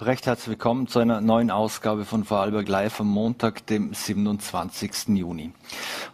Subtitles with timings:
[0.00, 5.08] Recht herzlich willkommen zu einer neuen Ausgabe von Vorarlberg Live am Montag, dem 27.
[5.10, 5.52] Juni.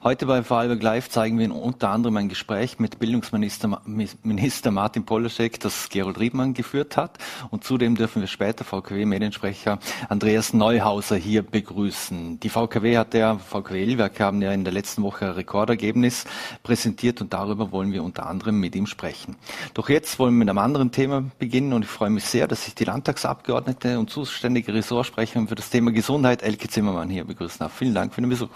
[0.03, 5.07] Heute bei Vorarlberg Live zeigen wir Ihnen unter anderem ein Gespräch mit Bildungsminister Minister Martin
[5.07, 7.17] Polaschek, das Gerold Riedmann geführt hat.
[7.51, 9.79] Und zudem dürfen wir später VKW-Mediensprecher
[10.11, 12.39] Andreas Neuhauser hier begrüßen.
[12.39, 16.27] Die VKW hat ja, VKW-Werke haben ja in der letzten Woche ein Rekordergebnis
[16.63, 19.37] präsentiert und darüber wollen wir unter anderem mit ihm sprechen.
[19.73, 22.67] Doch jetzt wollen wir mit einem anderen Thema beginnen und ich freue mich sehr, dass
[22.67, 27.61] sich die Landtagsabgeordneten Abgeordnete und zuständige Ressortsprecherin für das Thema Gesundheit, Elke Zimmermann, hier begrüßen
[27.61, 27.73] darf.
[27.73, 28.49] Vielen Dank für den Besuch.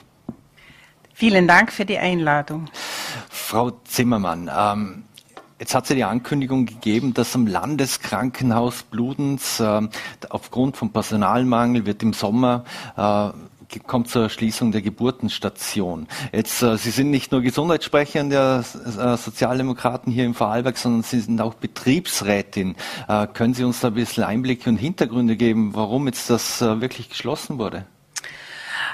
[1.12, 2.66] Vielen Dank für die Einladung.
[3.30, 5.04] Frau Zimmermann, ähm,
[5.60, 9.82] Jetzt hat sie die Ankündigung gegeben, dass am Landeskrankenhaus Bludens äh,
[10.28, 12.64] aufgrund von Personalmangel wird im Sommer
[12.96, 13.28] äh,
[13.86, 16.06] kommt zur Schließung der Geburtenstation.
[16.32, 21.20] Jetzt, äh, Sie sind nicht nur Gesundheitssprecher der äh, Sozialdemokraten hier im Vorarlberg, sondern Sie
[21.20, 22.76] sind auch Betriebsrätin.
[23.08, 26.80] Äh, können Sie uns da ein bisschen Einblicke und Hintergründe geben, warum jetzt das äh,
[26.80, 27.86] wirklich geschlossen wurde?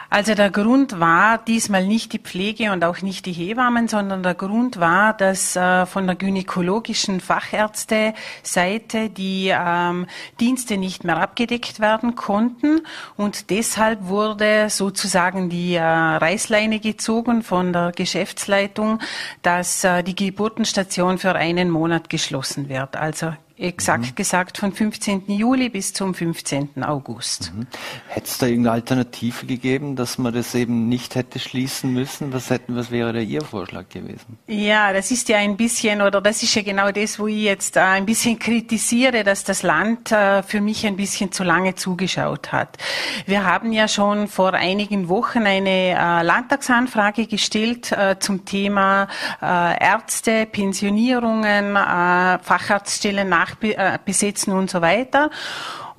[0.09, 4.35] Also der Grund war diesmal nicht die Pflege und auch nicht die Hebammen, sondern der
[4.35, 10.07] Grund war, dass äh, von der gynäkologischen Fachärzte-Seite die ähm,
[10.41, 12.81] Dienste nicht mehr abgedeckt werden konnten
[13.17, 19.01] und deshalb wurde sozusagen die äh, Reißleine gezogen von der Geschäftsleitung,
[19.43, 22.97] dass äh, die Geburtenstation für einen Monat geschlossen wird.
[22.97, 24.15] Also exakt mhm.
[24.15, 25.25] gesagt von 15.
[25.29, 26.83] Juli bis zum 15.
[26.83, 27.53] August.
[27.55, 27.67] Mhm.
[28.09, 32.33] Hätte es da irgendeine Alternative gegeben, dass man das eben nicht hätte schließen müssen?
[32.33, 34.39] Was hätten, was wäre da Ihr Vorschlag gewesen?
[34.47, 37.77] Ja, das ist ja ein bisschen, oder das ist ja genau das, wo ich jetzt
[37.77, 42.53] äh, ein bisschen kritisiere, dass das Land äh, für mich ein bisschen zu lange zugeschaut
[42.53, 42.79] hat.
[43.27, 49.09] Wir haben ja schon vor einigen Wochen eine äh, Landtagsanfrage gestellt zum Thema
[49.41, 55.31] Ärzte, Pensionierungen, Facharztstellen nach nachbesetzen und so weiter.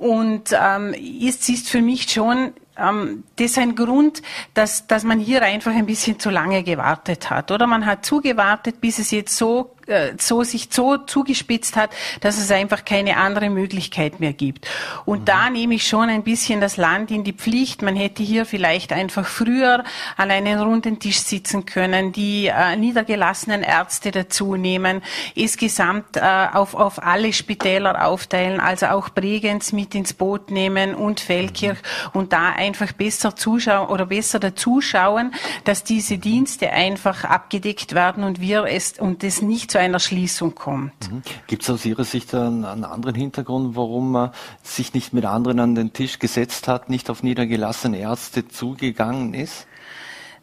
[0.02, 4.24] Und ähm, es ist für mich schon ähm, das ist ein Grund,
[4.56, 7.52] dass, dass man hier einfach ein bisschen zu lange gewartet hat.
[7.52, 11.92] Oder man hat zugewartet, bis es jetzt so äh, so sich so zugespitzt hat,
[12.22, 14.68] dass es einfach keine andere Möglichkeit mehr gibt.
[15.06, 15.26] Und mhm.
[15.26, 17.82] da nehme ich schon ein bisschen das Land in die Pflicht.
[17.82, 19.84] Man hätte hier vielleicht einfach früher
[20.18, 25.02] an einen runden Tisch sitzen können, die äh, niedergelassenen Ärzte dazu nehmen,
[25.36, 26.22] insgesamt äh,
[26.54, 32.20] auf, auf alle Spitäler aufteilen, also auch Bregenz mit ins Boot nehmen und Feldkirch mhm.
[32.20, 38.42] und da einfach besser zuschauen oder besser dazuschauen, dass diese Dienste einfach abgedeckt werden und
[38.42, 41.12] wir es und es nicht zu einer Schließung kommt.
[41.12, 41.22] Mhm.
[41.48, 44.32] Gibt es aus Ihrer Sicht einen, einen, anderen Hintergrund, warum man
[44.64, 49.68] sich nicht mit anderen an den Tisch gesetzt hat, nicht auf niedergelassene Ärzte zugegangen ist?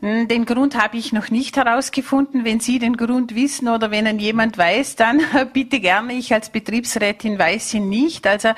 [0.00, 2.44] Hm, den Grund habe ich noch nicht herausgefunden.
[2.44, 5.20] Wenn Sie den Grund wissen oder wenn ihn jemand weiß, dann
[5.52, 6.12] bitte gerne.
[6.12, 8.24] Ich als Betriebsrätin weiß ihn nicht.
[8.26, 8.54] Also äh,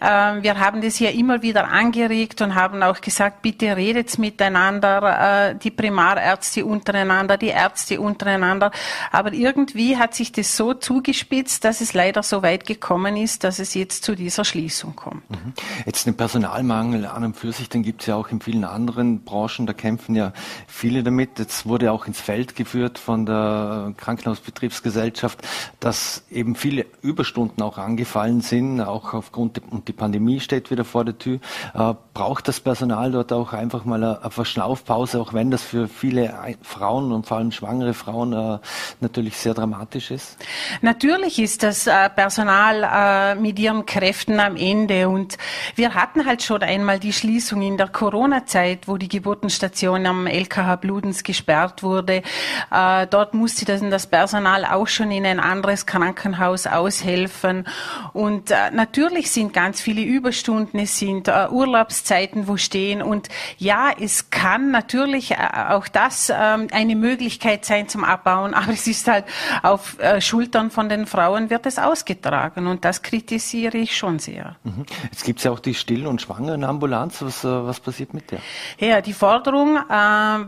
[0.00, 5.56] wir haben das ja immer wieder angeregt und haben auch gesagt, bitte redet miteinander, äh,
[5.56, 8.70] die Primarärzte untereinander, die Ärzte untereinander.
[9.10, 13.58] Aber irgendwie hat sich das so zugespitzt, dass es leider so weit gekommen ist, dass
[13.58, 15.28] es jetzt zu dieser Schließung kommt.
[15.30, 15.52] Mhm.
[15.84, 19.24] Jetzt den Personalmangel an und für sich, den gibt es ja auch in vielen anderen
[19.24, 19.66] Branchen.
[19.66, 20.32] Da kämpfen ja
[20.76, 21.38] viele damit.
[21.38, 25.40] Jetzt wurde auch ins Feld geführt von der Krankenhausbetriebsgesellschaft,
[25.80, 31.04] dass eben viele Überstunden auch angefallen sind, auch aufgrund, und die Pandemie steht wieder vor
[31.04, 31.40] der Tür.
[31.74, 35.88] Äh, braucht das Personal dort auch einfach mal eine, eine Verschnaufpause, auch wenn das für
[35.88, 38.58] viele Frauen und vor allem schwangere Frauen äh,
[39.00, 40.36] natürlich sehr dramatisch ist?
[40.82, 45.38] Natürlich ist das äh, Personal äh, mit ihren Kräften am Ende und
[45.74, 50.65] wir hatten halt schon einmal die Schließung in der Corona-Zeit, wo die Geburtenstation am LKH
[50.74, 52.22] Bludens gesperrt wurde.
[52.70, 57.66] Äh, dort musste dann das Personal auch schon in ein anderes Krankenhaus aushelfen.
[58.12, 63.02] Und äh, natürlich sind ganz viele Überstunden, es sind äh, Urlaubszeiten, wo stehen.
[63.02, 63.28] Und
[63.58, 65.36] ja, es kann natürlich äh,
[65.68, 69.24] auch das ähm, eine Möglichkeit sein zum Abbauen, aber es ist halt
[69.62, 72.66] auf äh, Schultern von den Frauen wird es ausgetragen.
[72.66, 74.56] Und das kritisiere ich schon sehr.
[74.64, 74.86] Mhm.
[75.10, 77.22] Jetzt gibt es ja auch die Still- und Schwangerenambulanz.
[77.22, 78.38] Was, äh, was passiert mit der?
[78.78, 80.44] Ja, die Forderung äh,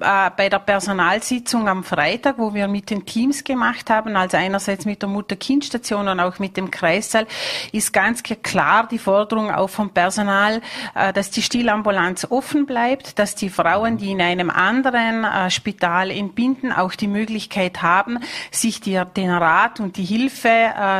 [0.00, 4.86] äh, bei der Personalsitzung am Freitag, wo wir mit den Teams gemacht haben, also einerseits
[4.86, 7.28] mit der Mutter-Kind-Station und auch mit dem Kreissaal,
[7.70, 10.62] ist ganz klar die Forderung auch vom Personal,
[10.96, 16.10] äh, dass die Stillambulanz offen bleibt, dass die Frauen, die in einem anderen äh, Spital
[16.10, 18.18] entbinden, auch die Möglichkeit haben,
[18.50, 20.48] sich die, den Rat und die Hilfe,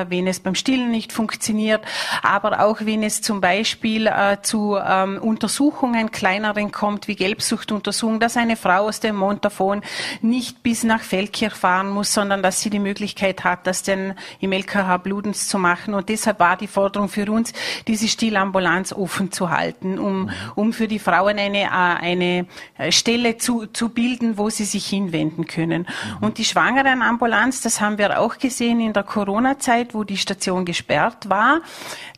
[0.08, 1.84] wenn es beim Stillen nicht funktioniert,
[2.22, 4.10] aber auch wenn es zum Beispiel
[4.42, 9.82] zu ähm, Untersuchungen kleineren kommt, wie Gelbsuchtuntersuchungen, dass eine Frau aus dem Montafon
[10.20, 14.52] nicht bis nach Feldkirch fahren muss, sondern dass sie die Möglichkeit hat, das denn im
[14.52, 15.94] LKH Bludens zu machen.
[15.94, 17.52] Und deshalb war die Forderung für uns,
[17.86, 22.46] diese Stillambulanz offen zu halten, um, um für die Frauen eine, äh, eine
[22.90, 25.86] Stelle zu, zu bilden, wo sie sich hinwenden können.
[26.20, 26.26] Mhm.
[26.26, 31.28] Und die Schwangerenambulanz, das haben wir auch gesehen in der Corona-Zeit, wo die Station gesperrt
[31.28, 31.60] war,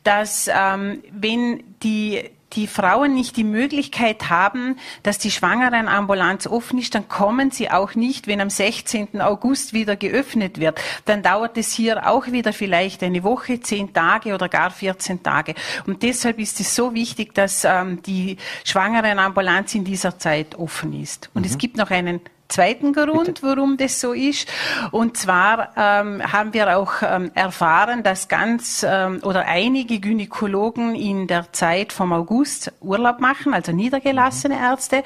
[0.02, 6.94] dass ähm, wenn die die Frauen nicht die Möglichkeit haben, dass die Schwangerenambulanz offen ist,
[6.94, 9.20] dann kommen sie auch nicht, wenn am 16.
[9.20, 10.80] August wieder geöffnet wird.
[11.04, 15.54] Dann dauert es hier auch wieder vielleicht eine Woche, zehn Tage oder gar 14 Tage.
[15.86, 21.30] Und deshalb ist es so wichtig, dass ähm, die Schwangerenambulanz in dieser Zeit offen ist.
[21.34, 21.50] Und mhm.
[21.50, 24.48] es gibt noch einen zweiten Grund, warum das so ist.
[24.90, 31.26] Und zwar ähm, haben wir auch ähm, erfahren, dass ganz ähm, oder einige Gynäkologen in
[31.26, 34.62] der Zeit vom August Urlaub machen, also niedergelassene mhm.
[34.62, 35.02] Ärzte.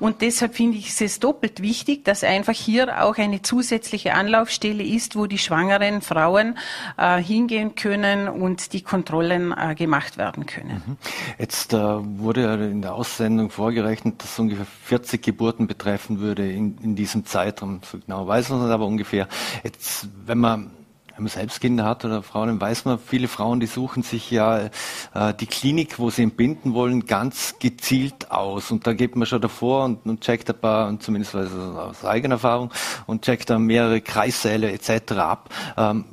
[0.00, 5.16] Und deshalb finde ich es doppelt wichtig, dass einfach hier auch eine zusätzliche Anlaufstelle ist,
[5.16, 6.58] wo die schwangeren Frauen
[6.98, 10.82] äh, hingehen können und die Kontrollen äh, gemacht werden können.
[10.86, 10.96] Mhm.
[11.38, 16.96] Jetzt äh, wurde in der Aussendung vorgerechnet, dass ungefähr 40 Geburten betreffen würde in in
[16.96, 17.80] diesem Zeitraum.
[17.82, 19.28] So genau weiß man es aber ungefähr.
[19.62, 20.70] Jetzt, wenn man
[21.14, 24.30] wenn man selbst Kinder hat oder Frauen, dann weiß man, viele Frauen, die suchen sich
[24.30, 24.70] ja
[25.14, 28.70] äh, die Klinik, wo sie entbinden wollen, ganz gezielt aus.
[28.70, 32.36] Und da geht man schon davor und, und checkt ein paar, und zumindest aus eigener
[32.36, 32.70] Erfahrung,
[33.06, 35.12] und checkt dann mehrere Kreissäle etc.
[35.12, 35.50] ab.
[35.76, 36.04] Ähm,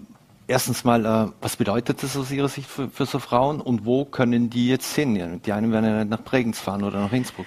[0.48, 4.04] erstens mal, äh, was bedeutet das aus Ihrer Sicht für, für so Frauen und wo
[4.04, 5.42] können die jetzt hin?
[5.46, 7.46] Die einen werden ja nicht nach Bregenz fahren oder nach Innsbruck.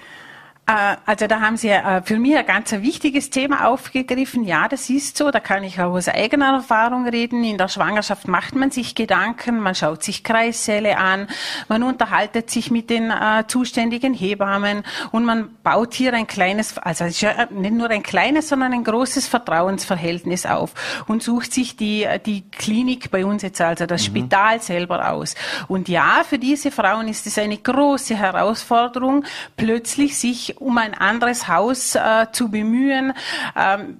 [0.65, 4.45] Äh, also da haben Sie äh, für mich ein ganz wichtiges Thema aufgegriffen.
[4.45, 5.29] Ja, das ist so.
[5.29, 7.43] Da kann ich auch aus eigener Erfahrung reden.
[7.43, 11.27] In der Schwangerschaft macht man sich Gedanken, man schaut sich Kreissäle an,
[11.67, 17.05] man unterhaltet sich mit den äh, zuständigen Hebammen und man baut hier ein kleines, also
[17.05, 20.73] nicht nur ein kleines, sondern ein großes Vertrauensverhältnis auf
[21.07, 24.05] und sucht sich die, die Klinik bei uns jetzt, also das mhm.
[24.05, 25.35] Spital selber aus.
[25.67, 29.25] Und ja, für diese Frauen ist es eine große Herausforderung,
[29.57, 33.13] plötzlich sich um ein anderes Haus äh, zu bemühen.
[33.55, 33.97] Ähm,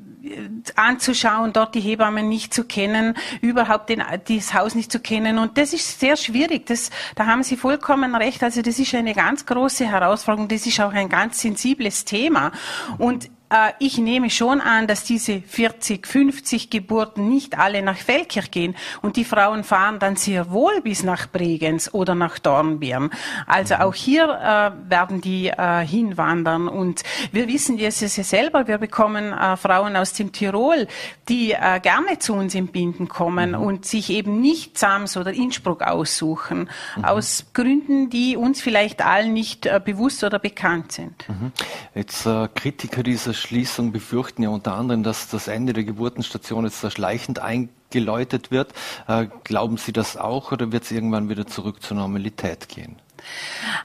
[0.75, 5.37] anzuschauen, dort die Hebammen nicht zu kennen, überhaupt den, dieses Haus nicht zu kennen.
[5.37, 6.65] Und das ist sehr schwierig.
[6.65, 8.41] Das, da haben Sie vollkommen recht.
[8.41, 10.47] Also das ist eine ganz große Herausforderung.
[10.47, 12.51] Das ist auch ein ganz sensibles Thema.
[12.97, 13.29] Und
[13.79, 19.15] ich nehme schon an, dass diese 40, 50 Geburten nicht alle nach Feldkirch gehen und
[19.15, 23.11] die Frauen fahren dann sehr wohl bis nach Bregenz oder nach Dornbirn.
[23.47, 28.77] Also auch hier äh, werden die äh, hinwandern und wir wissen jetzt ja selber, wir
[28.77, 30.87] bekommen äh, Frauen aus dem Tirol,
[31.29, 33.61] die äh, gerne zu uns im Binden kommen mhm.
[33.61, 37.05] und sich eben nicht Sams oder Innsbruck aussuchen, mhm.
[37.05, 41.27] aus Gründen, die uns vielleicht allen nicht äh, bewusst oder bekannt sind.
[41.27, 41.51] Mhm.
[41.95, 46.89] Jetzt Kritiker dieser Schließung befürchten ja unter anderem, dass das Ende der Geburtenstation jetzt da
[46.89, 48.73] schleichend eingeläutet wird.
[49.07, 52.95] Äh, glauben Sie das auch oder wird es irgendwann wieder zurück zur Normalität gehen?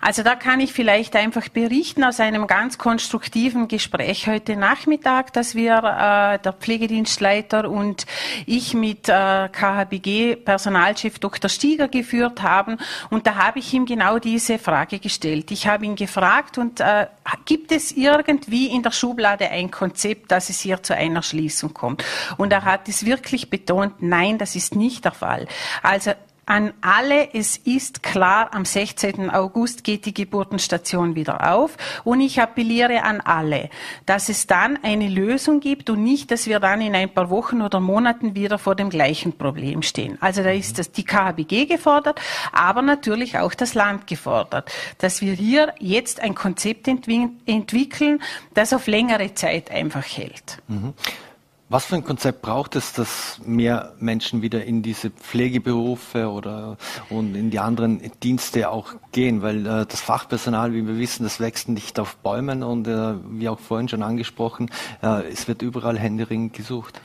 [0.00, 5.54] Also da kann ich vielleicht einfach berichten aus einem ganz konstruktiven Gespräch heute Nachmittag, dass
[5.54, 8.06] wir äh, der Pflegedienstleiter und
[8.46, 11.48] ich mit äh, KHBG Personalchef Dr.
[11.48, 12.78] Stieger geführt haben
[13.10, 15.50] und da habe ich ihm genau diese Frage gestellt.
[15.50, 17.06] Ich habe ihn gefragt und äh,
[17.44, 22.04] gibt es irgendwie in der Schublade ein Konzept, dass es hier zu einer Schließung kommt?
[22.36, 25.46] Und er hat es wirklich betont, nein, das ist nicht der Fall.
[25.82, 26.12] Also
[26.48, 29.28] an alle, es ist klar, am 16.
[29.30, 33.68] August geht die Geburtenstation wieder auf und ich appelliere an alle,
[34.06, 37.60] dass es dann eine Lösung gibt und nicht, dass wir dann in ein paar Wochen
[37.60, 40.16] oder Monaten wieder vor dem gleichen Problem stehen.
[40.20, 42.20] Also da ist das, die KHBG gefordert,
[42.52, 48.22] aber natürlich auch das Land gefordert, dass wir hier jetzt ein Konzept entwickeln,
[48.54, 50.62] das auf längere Zeit einfach hält.
[50.68, 50.94] Mhm.
[51.70, 56.78] Was für ein Konzept braucht es, dass mehr Menschen wieder in diese Pflegeberufe oder
[57.10, 59.42] und in die anderen Dienste auch gehen?
[59.42, 63.50] Weil äh, das Fachpersonal, wie wir wissen, das wächst nicht auf Bäumen und äh, wie
[63.50, 64.70] auch vorhin schon angesprochen,
[65.02, 67.02] äh, es wird überall händeringend gesucht.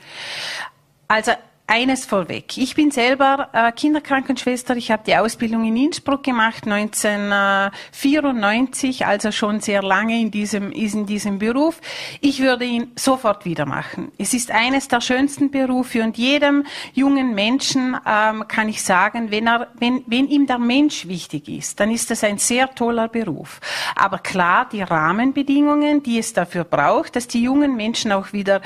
[1.08, 1.32] Also
[1.66, 2.58] eines vorweg.
[2.58, 4.76] Ich bin selber äh, Kinderkrankenschwester.
[4.76, 11.06] Ich habe die Ausbildung in Innsbruck gemacht, 1994, also schon sehr lange in diesem, in
[11.06, 11.80] diesem Beruf.
[12.20, 14.12] Ich würde ihn sofort wieder machen.
[14.18, 19.46] Es ist eines der schönsten Berufe und jedem jungen Menschen ähm, kann ich sagen, wenn,
[19.46, 23.62] er, wenn, wenn ihm der Mensch wichtig ist, dann ist das ein sehr toller Beruf.
[23.96, 28.60] Aber klar, die Rahmenbedingungen, die es dafür braucht, dass die jungen Menschen auch wieder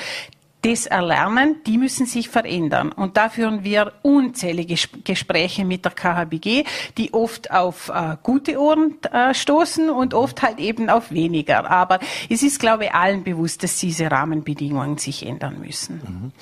[0.62, 2.91] das Erlernen, die müssen sich verändern.
[2.93, 6.65] Und da führen wir unzählige Gespräche mit der KHBG,
[6.97, 11.71] die oft auf äh, gute Ohren äh, stoßen und oft halt eben auf weniger.
[11.71, 16.00] Aber es ist, glaube ich, allen bewusst, dass diese Rahmenbedingungen sich ändern müssen.
[16.05, 16.33] Mhm.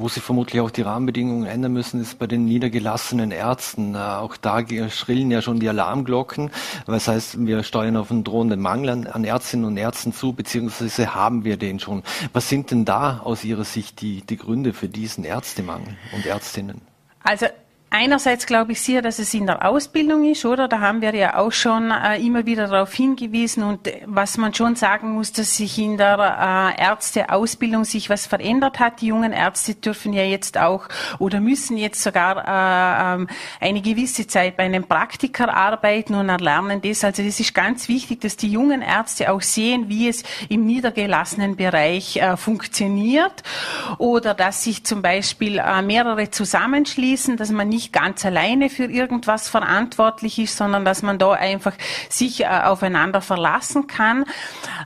[0.00, 3.96] Wo sich vermutlich auch die Rahmenbedingungen ändern müssen, ist bei den niedergelassenen Ärzten.
[3.96, 6.52] Auch da schrillen ja schon die Alarmglocken.
[6.86, 11.16] Das heißt, wir steuern auf einen drohenden Mangel an, an Ärztinnen und Ärzten zu, beziehungsweise
[11.16, 12.04] haben wir den schon.
[12.32, 16.80] Was sind denn da aus Ihrer Sicht die, die Gründe für diesen Ärztemangel und Ärztinnen?
[17.24, 17.46] Also
[17.90, 20.68] Einerseits glaube ich sehr, dass es in der Ausbildung ist, oder?
[20.68, 24.76] Da haben wir ja auch schon äh, immer wieder darauf hingewiesen und was man schon
[24.76, 29.00] sagen muss, dass sich in der äh, Ärzteausbildung sich was verändert hat.
[29.00, 30.86] Die jungen Ärzte dürfen ja jetzt auch
[31.18, 33.28] oder müssen jetzt sogar äh, ähm,
[33.58, 37.04] eine gewisse Zeit bei einem Praktiker arbeiten und erlernen das.
[37.04, 41.56] Also es ist ganz wichtig, dass die jungen Ärzte auch sehen, wie es im niedergelassenen
[41.56, 43.42] Bereich äh, funktioniert
[43.96, 48.86] oder dass sich zum Beispiel äh, mehrere zusammenschließen, dass man nicht nicht ganz alleine für
[48.86, 51.74] irgendwas verantwortlich ist, sondern dass man da einfach
[52.08, 54.24] sich äh, aufeinander verlassen kann.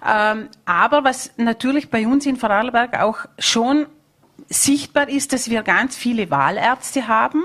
[0.07, 3.87] Ähm, aber was natürlich bei uns in Vorarlberg auch schon
[4.49, 7.43] sichtbar ist, dass wir ganz viele Wahlärzte haben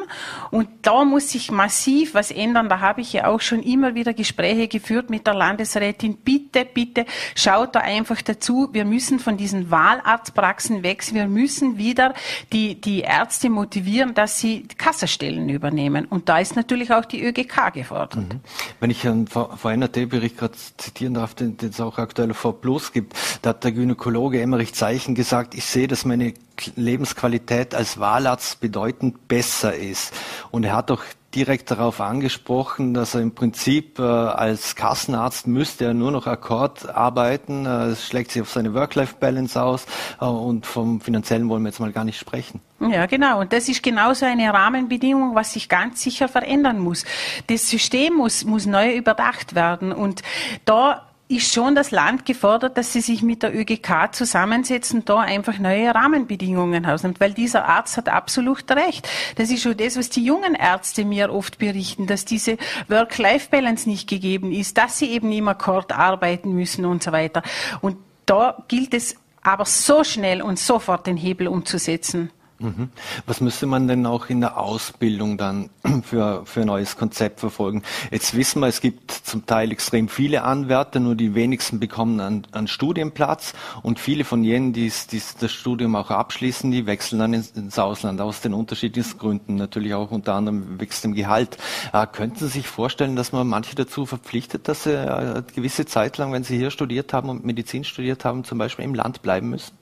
[0.51, 2.69] und da muss sich massiv was ändern.
[2.69, 6.17] Da habe ich ja auch schon immer wieder Gespräche geführt mit der Landesrätin.
[6.17, 8.69] Bitte, bitte schaut da einfach dazu.
[8.71, 10.97] Wir müssen von diesen Wahlarztpraxen weg.
[11.13, 12.13] Wir müssen wieder
[12.51, 16.05] die, die Ärzte motivieren, dass sie Kassastellen übernehmen.
[16.05, 18.15] Und da ist natürlich auch die ÖGK gefordert.
[18.15, 18.39] Mhm.
[18.79, 23.51] Wenn ich einen VNRT-Bericht gerade zitieren darf, den, es auch aktuell vor Plus gibt, da
[23.51, 26.33] hat der Gynäkologe Emmerich Zeichen gesagt, ich sehe, dass meine
[26.75, 30.13] Lebensqualität als Wahlarzt bedeutend besser ist.
[30.51, 31.03] Und er hat auch
[31.35, 36.89] direkt darauf angesprochen, dass er im Prinzip äh, als Kassenarzt müsste er nur noch Akkord
[36.89, 37.65] arbeiten.
[37.65, 39.85] Äh, es schlägt sich auf seine Work-Life-Balance aus
[40.19, 42.61] äh, und vom finanziellen wollen wir jetzt mal gar nicht sprechen.
[42.79, 43.41] Ja, genau.
[43.41, 47.05] Und das ist genauso eine Rahmenbedingung, was sich ganz sicher verändern muss.
[47.47, 49.91] Das System muss, muss neu überdacht werden.
[49.91, 50.21] Und
[50.65, 55.59] da ist schon das Land gefordert, dass sie sich mit der ÖGK zusammensetzen, da einfach
[55.59, 59.07] neue Rahmenbedingungen ausnimmt, weil dieser Arzt hat absolut recht.
[59.35, 62.57] Das ist schon das, was die jungen Ärzte mir oft berichten, dass diese
[62.87, 67.43] Work-Life-Balance nicht gegeben ist, dass sie eben im Akkord arbeiten müssen und so weiter.
[67.81, 72.31] Und da gilt es aber so schnell und sofort den Hebel umzusetzen.
[72.59, 72.89] Mhm.
[73.27, 75.69] Was müsste man denn auch in der Ausbildung dann
[76.03, 77.83] für, für ein neues Konzept verfolgen?
[78.09, 82.47] Jetzt wissen wir, es gibt zum Teil extrem viele Anwärter, nur die wenigsten bekommen einen,
[82.51, 84.91] einen Studienplatz und viele von jenen, die,
[85.39, 89.93] das Studium auch abschließen, die wechseln dann ins, ins Ausland aus den unterschiedlichsten Gründen, natürlich
[89.93, 91.57] auch unter anderem wächst im Gehalt.
[91.93, 95.85] Äh, könnten Sie sich vorstellen, dass man manche dazu verpflichtet, dass sie äh, eine gewisse
[95.85, 99.21] Zeit lang, wenn sie hier studiert haben und Medizin studiert haben, zum Beispiel im Land
[99.21, 99.77] bleiben müssen?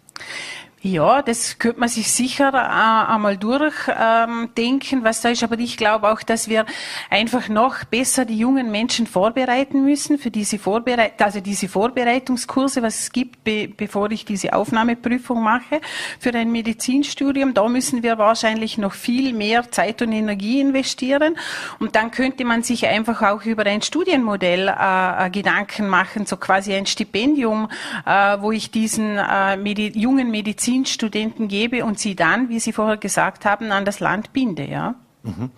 [0.87, 5.41] Ja, das könnte man sich sicher äh, einmal durchdenken, ähm, was da ist.
[5.41, 6.63] Aber ich glaube auch, dass wir
[7.09, 12.99] einfach noch besser die jungen Menschen vorbereiten müssen für diese Vorbereit also diese Vorbereitungskurse, was
[12.99, 15.81] es gibt, be bevor ich diese Aufnahmeprüfung mache
[16.19, 17.55] für ein Medizinstudium.
[17.55, 21.35] Da müssen wir wahrscheinlich noch viel mehr Zeit und Energie investieren.
[21.79, 26.37] Und dann könnte man sich einfach auch über ein Studienmodell äh, äh Gedanken machen, so
[26.37, 27.69] quasi ein Stipendium,
[28.05, 32.73] äh, wo ich diesen äh, Medi jungen Medizin Medizinstudenten gebe und sie dann, wie Sie
[32.73, 34.95] vorher gesagt haben, an das Land binde, ja.
[35.23, 35.51] Mhm.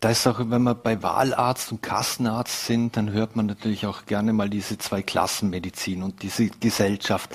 [0.00, 4.06] Da ist auch, wenn wir bei Wahlarzt und Kassenarzt sind, dann hört man natürlich auch
[4.06, 7.34] gerne mal diese zwei Klassenmedizin und diese Gesellschaft.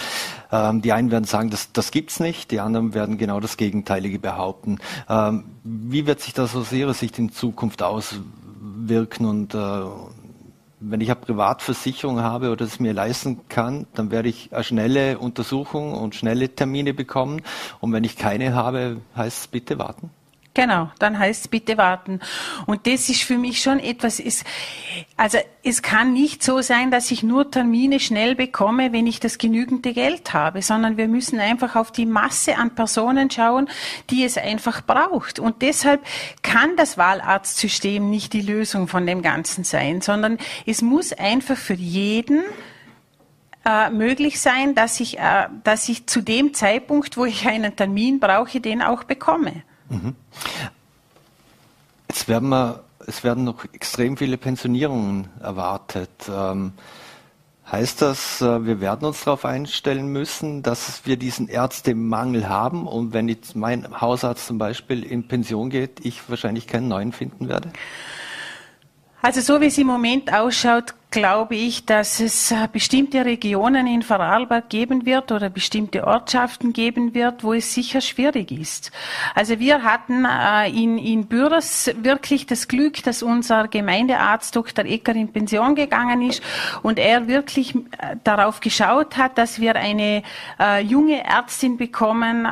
[0.50, 4.18] Ähm, die einen werden sagen, das, das gibt's nicht, die anderen werden genau das Gegenteilige
[4.18, 4.80] behaupten.
[5.10, 9.58] Ähm, wie wird sich das aus Ihrer Sicht in Zukunft auswirken und äh,
[10.86, 15.18] wenn ich eine Privatversicherung habe oder es mir leisten kann, dann werde ich eine schnelle
[15.18, 17.42] Untersuchung und schnelle Termine bekommen.
[17.80, 20.12] Und wenn ich keine habe, heißt es bitte warten.
[20.56, 22.20] Genau, dann heißt es bitte warten.
[22.68, 24.46] Und das ist für mich schon etwas, ist,
[25.18, 29.40] also es kann nicht so sein, dass ich nur Termine schnell bekomme, wenn ich das
[29.40, 33.68] genügende Geld habe, sondern wir müssen einfach auf die Masse an Personen schauen,
[34.12, 35.40] die es einfach braucht.
[35.40, 36.02] Und deshalb
[36.44, 41.74] kann das Wahlarztsystem nicht die Lösung von dem Ganzen sein, sondern es muss einfach für
[41.74, 42.44] jeden
[43.66, 48.20] äh, möglich sein, dass ich, äh, dass ich zu dem Zeitpunkt, wo ich einen Termin
[48.20, 49.64] brauche, den auch bekomme.
[49.94, 50.16] Mhm.
[52.10, 56.10] Jetzt werden wir, es werden noch extrem viele Pensionierungen erwartet.
[56.30, 56.74] Ähm,
[57.72, 63.14] heißt das, äh, wir werden uns darauf einstellen müssen, dass wir diesen Ärztemangel haben und
[63.14, 67.72] wenn jetzt mein Hausarzt zum Beispiel in Pension geht, ich wahrscheinlich keinen neuen finden werde?
[69.22, 74.02] Also so wie es im Moment ausschaut, glaube ich, dass es äh, bestimmte Regionen in
[74.02, 78.92] Vorarlberg geben wird oder bestimmte Ortschaften geben wird, wo es sicher schwierig ist.
[79.36, 84.86] Also wir hatten äh, in, in Bürs wirklich das Glück, dass unser Gemeindearzt Dr.
[84.86, 86.42] Ecker in Pension gegangen ist
[86.82, 90.24] und er wirklich äh, darauf geschaut hat, dass wir eine
[90.84, 92.48] junge Ärztin bekommen,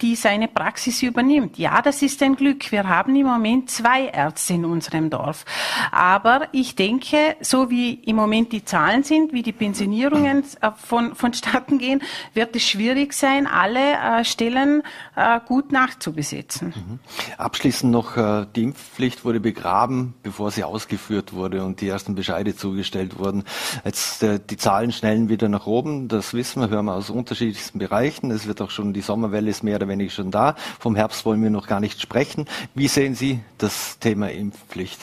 [0.00, 1.58] die seine Praxis übernimmt.
[1.58, 2.72] Ja, das ist ein Glück.
[2.72, 5.44] Wir haben im Moment zwei Ärzte in unserem Dorf.
[5.90, 11.14] Aber ich denke, so wie im Moment die Zahlen sind, wie die Pensionierungen äh, von,
[11.14, 12.02] vonstatten gehen,
[12.34, 14.82] wird es schwierig sein, alle äh, Stellen
[15.16, 16.68] äh, gut nachzubesetzen.
[16.68, 16.98] Mhm.
[17.38, 18.16] Abschließend noch,
[18.54, 23.44] die Impfpflicht wurde begraben, bevor sie ausgeführt wurde und die ersten Bescheide zugestellt wurden.
[23.84, 28.30] Jetzt die Zahlen schnellen wieder nach oben, das wissen wir, hören wir aus unterschiedlichsten Bereichen.
[28.30, 30.54] Es wird auch schon, die Sommerwelle ist mehr oder weniger schon da.
[30.78, 32.46] Vom Herbst wollen wir noch gar nicht sprechen.
[32.74, 35.00] Wie sehen Sie das Thema Impfpflicht?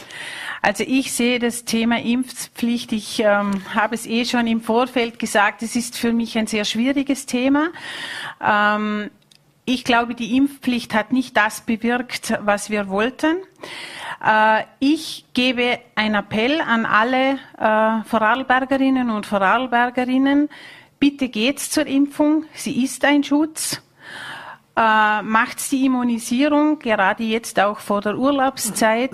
[0.62, 5.62] Also ich sehe das Thema Impfpflicht, ich ähm, habe es eh schon im Vorfeld gesagt,
[5.64, 7.70] es ist für mich ein sehr schwieriges Thema.
[8.42, 9.10] Ähm,
[9.66, 13.38] ich glaube, die Impfpflicht hat nicht das bewirkt, was wir wollten.
[14.26, 20.50] Äh, ich gebe einen Appell an alle äh, Vorarlbergerinnen und Vorarlbergerinnen.
[21.00, 22.46] Bitte geht's zur Impfung.
[22.54, 23.82] Sie ist ein Schutz.
[24.76, 29.12] Äh, macht die Immunisierung, gerade jetzt auch vor der Urlaubszeit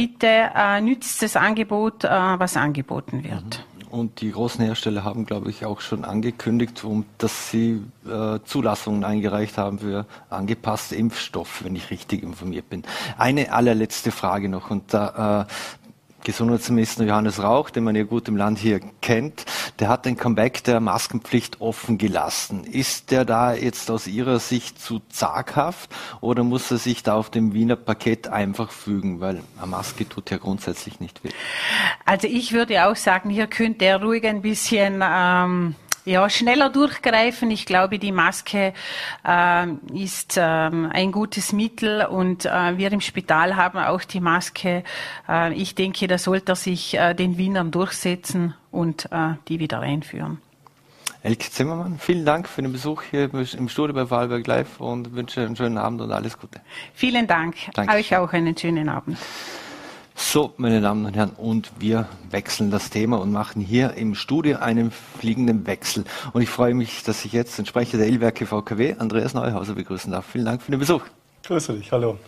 [0.00, 3.42] bitte äh, nützt das Angebot, äh, was angeboten wird.
[3.42, 3.70] Mhm.
[3.90, 6.84] Und die großen Hersteller haben, glaube ich, auch schon angekündigt,
[7.18, 12.84] dass sie äh, Zulassungen eingereicht haben für angepasste Impfstoffe, wenn ich richtig informiert bin.
[13.18, 15.79] Eine allerletzte Frage noch, und da, äh,
[16.22, 19.44] Gesundheitsminister Johannes Rauch, den man ja gut im Land hier kennt,
[19.78, 22.64] der hat den Comeback der Maskenpflicht offen gelassen.
[22.64, 27.30] Ist der da jetzt aus Ihrer Sicht zu zaghaft oder muss er sich da auf
[27.30, 29.20] dem Wiener Paket einfach fügen?
[29.20, 31.30] Weil eine Maske tut ja grundsätzlich nicht weh.
[32.04, 35.74] Also ich würde auch sagen, hier könnte er ruhig ein bisschen ähm,
[36.04, 37.50] ja, schneller durchgreifen.
[37.50, 38.72] Ich glaube, die Maske
[39.26, 44.82] äh, ist äh, ein gutes Mittel und äh, wir im Spital haben auch die Maske.
[45.28, 49.80] Äh, ich denke, da sollte er sich äh, den Wienern durchsetzen und äh, die wieder
[49.80, 50.38] einführen.
[51.22, 55.42] Elke Zimmermann, vielen Dank für den Besuch hier im Studio bei Wahlberg Live und wünsche
[55.42, 56.60] einen schönen Abend und alles Gute.
[56.94, 57.56] Vielen Dank.
[57.74, 57.94] Danke.
[57.94, 59.18] Euch auch einen schönen Abend.
[60.14, 64.58] So, meine Damen und Herren, und wir wechseln das Thema und machen hier im Studio
[64.58, 66.04] einen fliegenden Wechsel.
[66.32, 70.12] Und ich freue mich, dass ich jetzt den Sprecher der Ilwerke VKW, Andreas Neuhauser, begrüßen
[70.12, 70.26] darf.
[70.26, 71.02] Vielen Dank für den Besuch.
[71.44, 72.18] Grüße dich, hallo.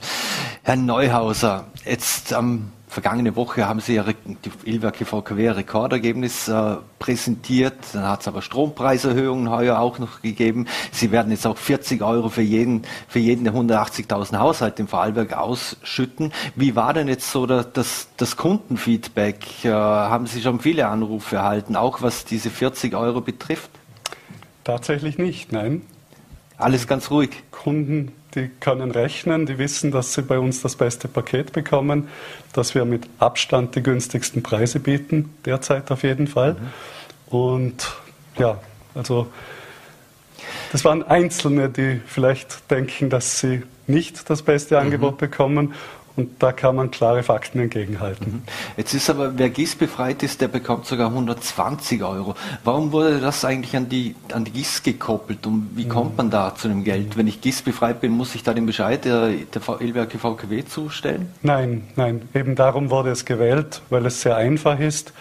[0.63, 7.75] Herr Neuhauser, jetzt am vergangene Woche haben Sie ja die Ilwerke VKW Rekordergebnis äh, präsentiert.
[7.95, 10.67] Dann hat es aber Strompreiserhöhungen heuer auch noch gegeben.
[10.93, 15.33] Sie werden jetzt auch 40 Euro für jeden, für jeden der 180.000 Haushalte im Vorarlberg
[15.33, 16.33] ausschütten.
[16.55, 19.65] Wie war denn jetzt so das, das Kundenfeedback?
[19.65, 23.71] Äh, haben Sie schon viele Anrufe erhalten, auch was diese 40 Euro betrifft?
[24.65, 25.83] Tatsächlich nicht, nein.
[26.63, 27.31] Alles ganz ruhig.
[27.51, 32.09] Kunden die können rechnen, die wissen, dass sie bei uns das beste Paket bekommen,
[32.53, 36.55] dass wir mit Abstand die günstigsten Preise bieten, derzeit auf jeden Fall.
[36.55, 37.37] Mhm.
[37.37, 37.97] Und
[38.39, 38.59] ja,
[38.95, 39.27] also
[40.73, 45.19] das waren Einzelne, die vielleicht denken, dass sie nicht das beste Angebot mhm.
[45.19, 45.75] bekommen
[46.17, 48.33] und da kann man klare Fakten entgegenhalten.
[48.33, 48.43] Mhm.
[48.77, 52.35] Jetzt ist aber, wer GIS befreit ist, der bekommt sogar 120 Euro.
[52.65, 56.55] Warum wurde das eigentlich an die, an die GIS gekoppelt und wie kommt man da
[56.55, 57.17] zu dem Geld?
[57.17, 61.33] Wenn ich GIS befreit bin, muss ich da den Bescheid der, der Elberge VKW zustellen?
[61.43, 62.29] Nein, nein.
[62.35, 65.13] Eben darum wurde es gewählt, weil es sehr einfach ist.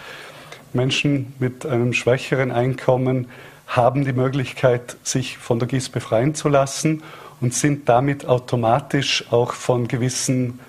[0.74, 3.28] Menschen mit einem schwächeren Einkommen
[3.66, 7.02] haben die Möglichkeit, sich von der GIS befreien zu lassen
[7.40, 10.60] und sind damit automatisch auch von gewissen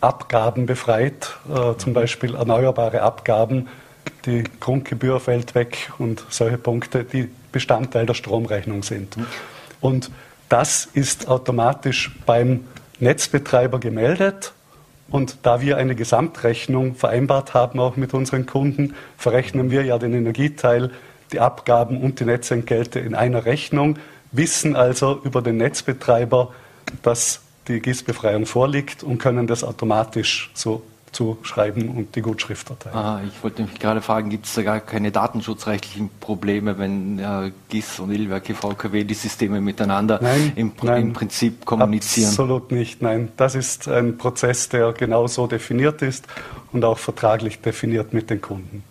[0.00, 3.68] Abgaben befreit, äh, zum Beispiel erneuerbare Abgaben.
[4.26, 9.16] Die Grundgebühr fällt weg und solche Punkte, die Bestandteil der Stromrechnung sind.
[9.80, 10.10] Und
[10.48, 12.64] das ist automatisch beim
[12.98, 14.52] Netzbetreiber gemeldet.
[15.10, 20.14] Und da wir eine Gesamtrechnung vereinbart haben, auch mit unseren Kunden, verrechnen wir ja den
[20.14, 20.90] Energieteil,
[21.32, 23.98] die Abgaben und die Netzentgelte in einer Rechnung,
[24.32, 26.52] wissen also über den Netzbetreiber,
[27.02, 32.94] dass die GIS-Befreiung vorliegt und können das automatisch so zu schreiben und die Gutschrift erteilen.
[32.96, 37.50] Ah, ich wollte mich gerade fragen, gibt es da gar keine datenschutzrechtlichen Probleme, wenn äh,
[37.68, 42.28] GIS und Illwerke VKW die Systeme miteinander nein, im, nein, im, Prinzip kommunizieren?
[42.28, 43.32] Absolut nicht, nein.
[43.36, 46.26] Das ist ein Prozess, der genau so definiert ist
[46.72, 48.84] und auch vertraglich definiert mit den Kunden.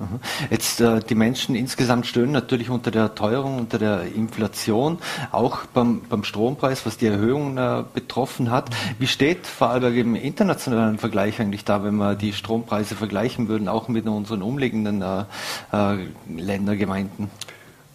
[0.49, 4.97] Jetzt äh, die Menschen insgesamt stöhnen natürlich unter der Teuerung, unter der Inflation,
[5.31, 8.69] auch beim, beim Strompreis, was die Erhöhung äh, betroffen hat.
[8.97, 13.87] Wie steht Vorarlberg im internationalen Vergleich eigentlich da, wenn wir die Strompreise vergleichen würden, auch
[13.87, 15.23] mit unseren umliegenden äh,
[15.71, 15.97] äh
[16.35, 17.29] Ländergemeinden?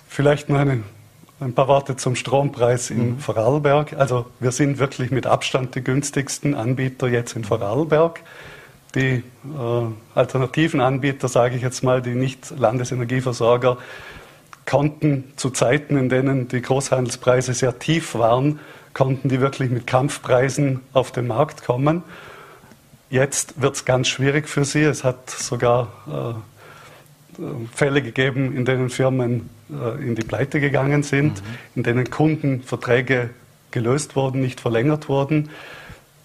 [0.08, 0.82] Vielleicht noch eine,
[1.40, 3.18] ein paar Worte zum Strompreis in mhm.
[3.18, 3.94] Vorarlberg.
[3.94, 8.20] Also wir sind wirklich mit Abstand die günstigsten Anbieter jetzt in Vorarlberg.
[8.94, 9.22] Die äh,
[10.14, 13.78] alternativen Anbieter, sage ich jetzt mal, die nicht Landesenergieversorger,
[14.66, 18.60] konnten zu Zeiten, in denen die Großhandelspreise sehr tief waren,
[18.94, 22.02] konnten die wirklich mit Kampfpreisen auf den Markt kommen.
[23.10, 24.82] Jetzt wird es ganz schwierig für sie.
[24.82, 25.88] Es hat sogar
[27.38, 31.56] äh, Fälle gegeben, in denen Firmen äh, in die Pleite gegangen sind, mhm.
[31.76, 33.30] in denen Kundenverträge
[33.70, 35.50] gelöst wurden, nicht verlängert wurden.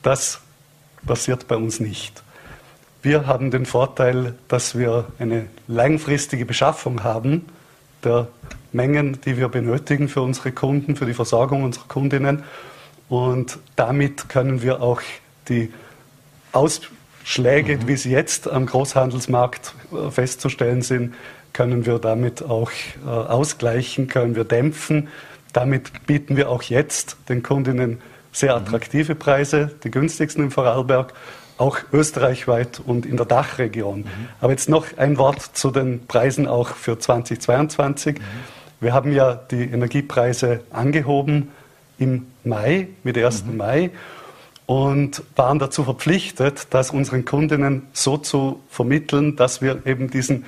[0.04, 0.42] Das
[1.06, 2.24] passiert bei uns nicht.
[3.02, 7.46] Wir haben den Vorteil, dass wir eine langfristige Beschaffung haben
[8.04, 8.28] der
[8.72, 12.44] Mengen, die wir benötigen für unsere Kunden, für die Versorgung unserer Kundinnen.
[13.08, 15.02] Und damit können wir auch
[15.48, 15.72] die
[16.52, 17.88] Ausschläge, mhm.
[17.88, 21.16] wie sie jetzt am Großhandelsmarkt äh, festzustellen sind,
[21.54, 22.72] können wir damit auch
[23.06, 25.08] äh, ausgleichen, können wir dämpfen.
[25.54, 28.66] Damit bieten wir auch jetzt den Kundinnen sehr mhm.
[28.66, 31.14] attraktive Preise, die günstigsten im Vorarlberg
[31.60, 34.00] auch österreichweit und in der Dachregion.
[34.00, 34.06] Mhm.
[34.40, 38.18] Aber jetzt noch ein Wort zu den Preisen auch für 2022.
[38.18, 38.24] Mhm.
[38.80, 41.50] Wir haben ja die Energiepreise angehoben
[41.98, 43.46] im Mai, mit 1.
[43.46, 43.58] Mhm.
[43.58, 43.92] Mai
[44.66, 50.46] und waren dazu verpflichtet, das unseren Kundinnen so zu vermitteln, dass wir eben diesen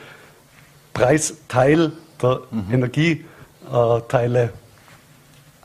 [0.94, 2.74] Preisteil der mhm.
[2.74, 4.54] Energieteile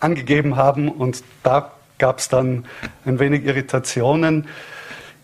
[0.01, 0.89] angegeben haben.
[0.89, 2.65] Und da gab es dann
[3.05, 4.49] ein wenig Irritationen.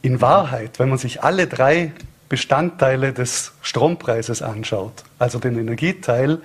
[0.03, 1.93] In Wahrheit, wenn man sich alle drei
[2.29, 6.41] Bestandteile des Strompreises anschaut, also den Energieteil,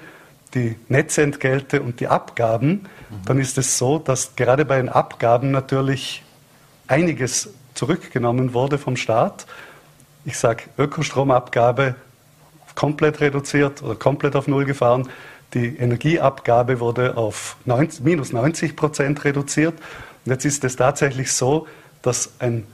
[0.54, 3.26] die Netzentgelte und die Abgaben, mhm.
[3.26, 6.24] dann ist es so, dass gerade bei den Abgaben natürlich
[6.88, 9.46] einiges zurückgenommen wurde vom Staat.
[10.26, 11.96] Ich sage Ökostromabgabe
[12.76, 15.10] komplett reduziert oder komplett auf Null gefahren.
[15.54, 19.74] Die Energieabgabe wurde auf 90, minus 90 Prozent reduziert.
[20.26, 21.68] Und jetzt ist es tatsächlich so,
[22.02, 22.68] dass ein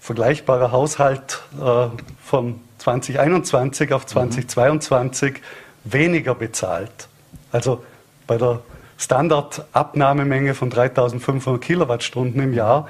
[0.00, 1.88] vergleichbarer Haushalt äh,
[2.24, 5.92] von 2021 auf 2022 mhm.
[5.92, 7.08] weniger bezahlt.
[7.52, 7.84] Also
[8.26, 8.60] bei der
[8.98, 12.88] Standardabnahmemenge von 3500 Kilowattstunden im Jahr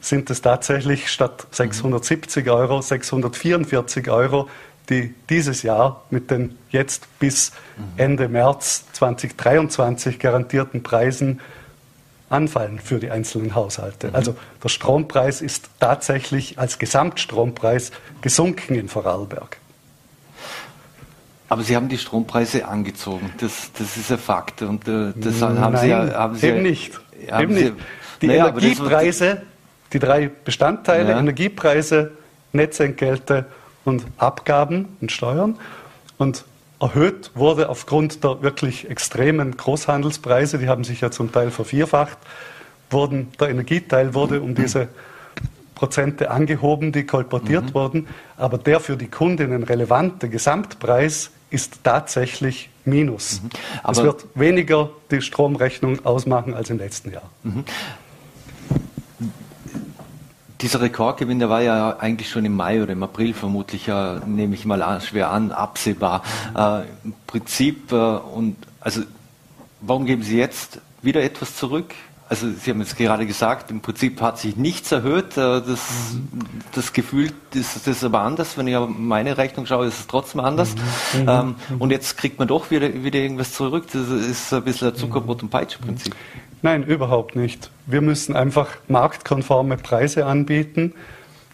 [0.00, 4.48] sind es tatsächlich statt 670 Euro 644 Euro,
[4.88, 7.52] die dieses Jahr mit den jetzt bis.
[7.96, 11.40] Ende März 2023 garantierten Preisen
[12.28, 14.08] anfallen für die einzelnen Haushalte.
[14.08, 14.14] Mhm.
[14.14, 19.58] Also der Strompreis ist tatsächlich als Gesamtstrompreis gesunken in Vorarlberg.
[21.48, 23.32] Aber Sie haben die Strompreise angezogen.
[23.38, 24.62] Das, das ist ein Fakt.
[24.62, 26.14] Und äh, das haben Nein, Sie ja.
[26.14, 27.00] Haben Sie eben nicht.
[27.20, 27.74] Eben Sie, nicht.
[28.22, 29.42] Die naja, Energiepreise,
[29.92, 31.18] die drei Bestandteile, ja.
[31.18, 32.12] Energiepreise,
[32.52, 33.46] Netzentgelte
[33.84, 35.58] und Abgaben und Steuern.
[36.18, 36.44] Und
[36.80, 42.18] erhöht wurde aufgrund der wirklich extremen Großhandelspreise, die haben sich ja zum Teil vervierfacht,
[42.90, 44.88] wurden, der Energieteil wurde um diese
[45.74, 47.74] Prozente angehoben, die kolportiert mhm.
[47.74, 53.42] wurden, aber der für die Kundinnen relevante Gesamtpreis ist tatsächlich Minus.
[53.42, 53.50] Mhm.
[53.90, 57.30] es wird weniger die Stromrechnung ausmachen als im letzten Jahr.
[57.42, 57.64] Mhm.
[60.60, 64.54] Dieser Rekordgewinn, der war ja eigentlich schon im Mai oder im April vermutlich, ja, nehme
[64.54, 66.22] ich mal an, schwer an, absehbar.
[66.56, 69.02] Äh, Im Prinzip, äh, und also
[69.80, 71.94] warum geben Sie jetzt wieder etwas zurück?
[72.28, 75.36] Also Sie haben jetzt gerade gesagt, im Prinzip hat sich nichts erhöht.
[75.36, 76.16] Äh, das,
[76.72, 78.58] das Gefühl ist, das ist aber anders.
[78.58, 80.74] Wenn ich auf meine Rechnung schaue, ist es trotzdem anders.
[81.14, 81.22] Mhm.
[81.22, 81.28] mhm.
[81.28, 83.84] Ähm, und jetzt kriegt man doch wieder, wieder irgendwas zurück.
[83.92, 86.16] Das ist ein bisschen ein Zuckerbrot- und Peitsche-Prinzip.
[86.62, 87.70] Nein, überhaupt nicht.
[87.86, 90.94] Wir müssen einfach marktkonforme Preise anbieten.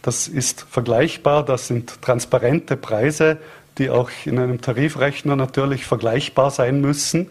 [0.02, 3.38] Das ist vergleichbar, das sind transparente Preise,
[3.78, 7.30] die auch in einem Tarifrechner natürlich vergleichbar sein müssen.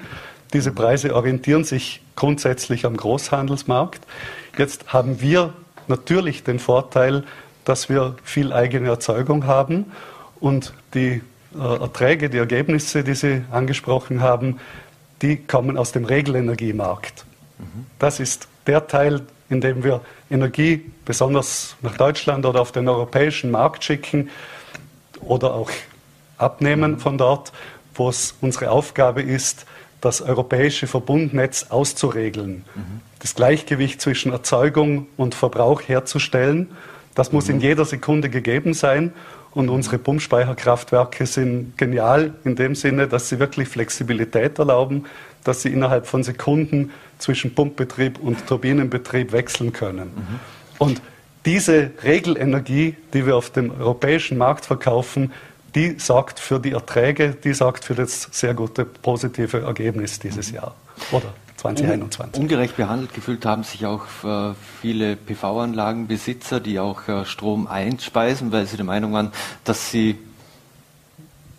[0.53, 4.01] Diese Preise orientieren sich grundsätzlich am Großhandelsmarkt.
[4.57, 5.53] Jetzt haben wir
[5.87, 7.23] natürlich den Vorteil,
[7.65, 9.91] dass wir viel eigene Erzeugung haben
[10.39, 11.21] und die
[11.55, 14.59] äh, Erträge, die Ergebnisse, die Sie angesprochen haben,
[15.21, 17.25] die kommen aus dem Regelenergiemarkt.
[17.99, 19.21] Das ist der Teil
[19.51, 24.29] indem wir Energie besonders nach Deutschland oder auf den europäischen Markt schicken
[25.19, 25.69] oder auch
[26.37, 27.51] abnehmen von dort,
[27.93, 29.65] wo es unsere Aufgabe ist,
[29.99, 33.01] das europäische Verbundnetz auszuregeln, mhm.
[33.19, 36.71] das Gleichgewicht zwischen Erzeugung und Verbrauch herzustellen.
[37.13, 37.55] Das muss mhm.
[37.55, 39.13] in jeder Sekunde gegeben sein.
[39.53, 45.05] Und unsere Pumpspeicherkraftwerke sind genial in dem Sinne, dass sie wirklich Flexibilität erlauben,
[45.43, 50.11] dass sie innerhalb von Sekunden zwischen Pumpbetrieb und Turbinenbetrieb wechseln können.
[50.15, 50.39] Mhm.
[50.77, 51.01] Und
[51.45, 55.31] diese Regelenergie, die wir auf dem europäischen Markt verkaufen,
[55.73, 60.75] die sorgt für die Erträge, die sorgt für das sehr gute positive Ergebnis dieses Jahr
[61.11, 62.41] oder 2021.
[62.41, 68.65] ungerecht behandelt gefühlt haben sich auch äh, viele PV-Anlagenbesitzer, die auch äh, Strom einspeisen, weil
[68.65, 69.31] sie der Meinung waren,
[69.63, 70.17] dass sie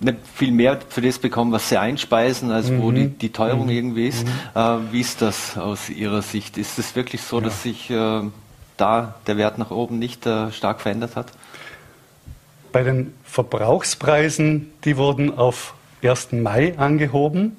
[0.03, 2.83] nicht viel mehr für das bekommen, was sie einspeisen, als mhm.
[2.83, 3.71] wo die, die Teuerung mhm.
[3.71, 4.27] irgendwie ist.
[4.27, 4.33] Mhm.
[4.61, 6.59] Äh, wie ist das aus Ihrer Sicht?
[6.59, 7.45] Ist es wirklich so, ja.
[7.45, 8.23] dass sich äh,
[8.77, 11.33] da der Wert nach oben nicht äh, stark verändert hat?
[12.73, 16.33] Bei den Verbrauchspreisen, die wurden auf 1.
[16.33, 17.57] Mai angehoben.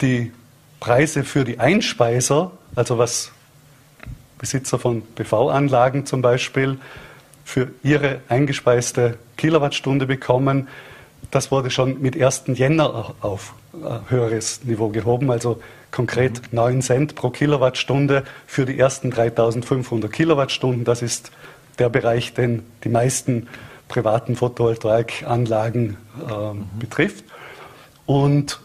[0.00, 0.32] Die
[0.80, 3.32] Preise für die Einspeiser, also was
[4.38, 6.78] Besitzer von PV-Anlagen zum Beispiel
[7.44, 10.68] für ihre eingespeiste Kilowattstunde bekommen,
[11.34, 12.44] das wurde schon mit 1.
[12.54, 19.10] Jänner auf äh, höheres Niveau gehoben, also konkret 9 Cent pro Kilowattstunde für die ersten
[19.10, 20.84] 3500 Kilowattstunden.
[20.84, 21.32] Das ist
[21.80, 23.48] der Bereich, den die meisten
[23.88, 25.96] privaten Photovoltaikanlagen
[26.28, 26.66] äh, mhm.
[26.78, 27.24] betrifft.
[28.06, 28.60] Und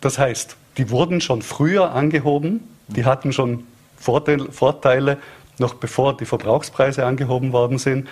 [0.00, 3.06] das heißt, die wurden schon früher angehoben, die mhm.
[3.06, 3.64] hatten schon
[3.96, 5.18] Vorteile,
[5.58, 8.08] noch bevor die Verbrauchspreise angehoben worden sind.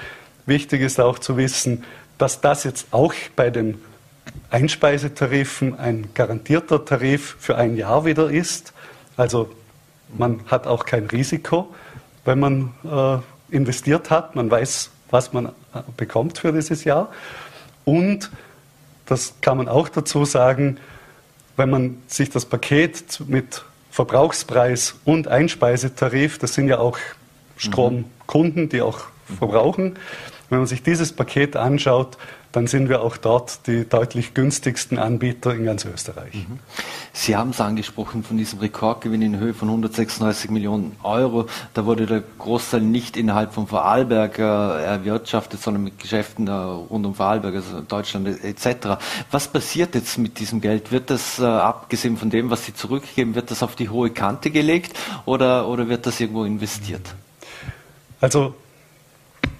[0.47, 1.83] Wichtig ist auch zu wissen,
[2.19, 3.81] dass das jetzt auch bei den
[4.51, 8.73] Einspeisetarifen ein garantierter Tarif für ein Jahr wieder ist.
[9.17, 9.51] Also
[10.17, 11.75] man hat auch kein Risiko,
[12.25, 14.35] wenn man äh, investiert hat.
[14.35, 15.51] Man weiß, was man äh,
[15.97, 17.11] bekommt für dieses Jahr.
[17.85, 18.31] Und
[19.07, 20.79] das kann man auch dazu sagen,
[21.57, 26.99] wenn man sich das Paket mit Verbrauchspreis und Einspeisetarif, das sind ja auch
[27.57, 29.03] Stromkunden, die auch
[29.39, 29.97] verbrauchen,
[30.51, 32.17] wenn man sich dieses Paket anschaut,
[32.55, 36.35] dann sind wir auch dort die deutlich günstigsten Anbieter in ganz Österreich.
[36.35, 36.61] Mhm.
[37.13, 41.47] Sie haben es angesprochen von diesem Rekordgewinn in Höhe von 136 Millionen Euro.
[41.75, 47.05] Da wurde der Großteil nicht innerhalb von Vorarlberg äh, erwirtschaftet, sondern mit Geschäften äh, rund
[47.05, 49.01] um Vorarlberg, also Deutschland etc.
[49.33, 50.93] Was passiert jetzt mit diesem Geld?
[50.93, 54.53] Wird das, äh, abgesehen von dem, was Sie zurückgeben, wird das auf die hohe Kante
[54.53, 57.15] gelegt oder, oder wird das irgendwo investiert?
[58.21, 58.55] Also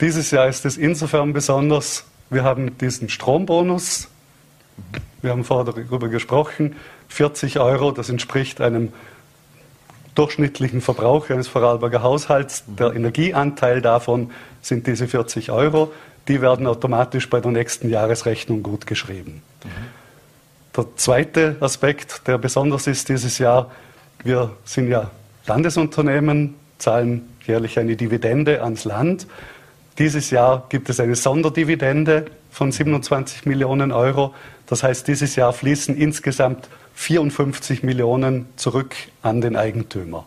[0.05, 4.09] dieses Jahr ist es insofern besonders, wir haben diesen Strombonus,
[5.23, 6.77] wir haben vorher darüber gesprochen,
[7.09, 8.93] 40 Euro, das entspricht einem
[10.15, 12.65] durchschnittlichen Verbrauch eines Vorarlberger Haushalts.
[12.67, 15.91] Der Energieanteil davon sind diese 40 Euro.
[16.29, 19.43] Die werden automatisch bei der nächsten Jahresrechnung gut geschrieben.
[20.77, 23.71] Der zweite Aspekt, der besonders ist dieses Jahr,
[24.23, 25.11] wir sind ja
[25.47, 29.27] Landesunternehmen, zahlen jährlich eine Dividende ans Land.
[29.99, 34.35] Dieses Jahr gibt es eine Sonderdividende von 27 Millionen Euro.
[34.67, 40.27] Das heißt, dieses Jahr fließen insgesamt 54 Millionen zurück an den Eigentümer.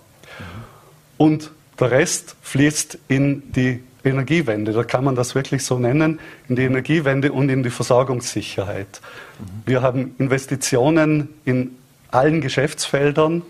[1.17, 6.55] Und der Rest fließt in die Energiewende, da kann man das wirklich so nennen, in
[6.55, 9.01] die Energiewende und in die Versorgungssicherheit.
[9.65, 11.71] Wir haben Investitionen in
[12.09, 13.41] allen Geschäftsfeldern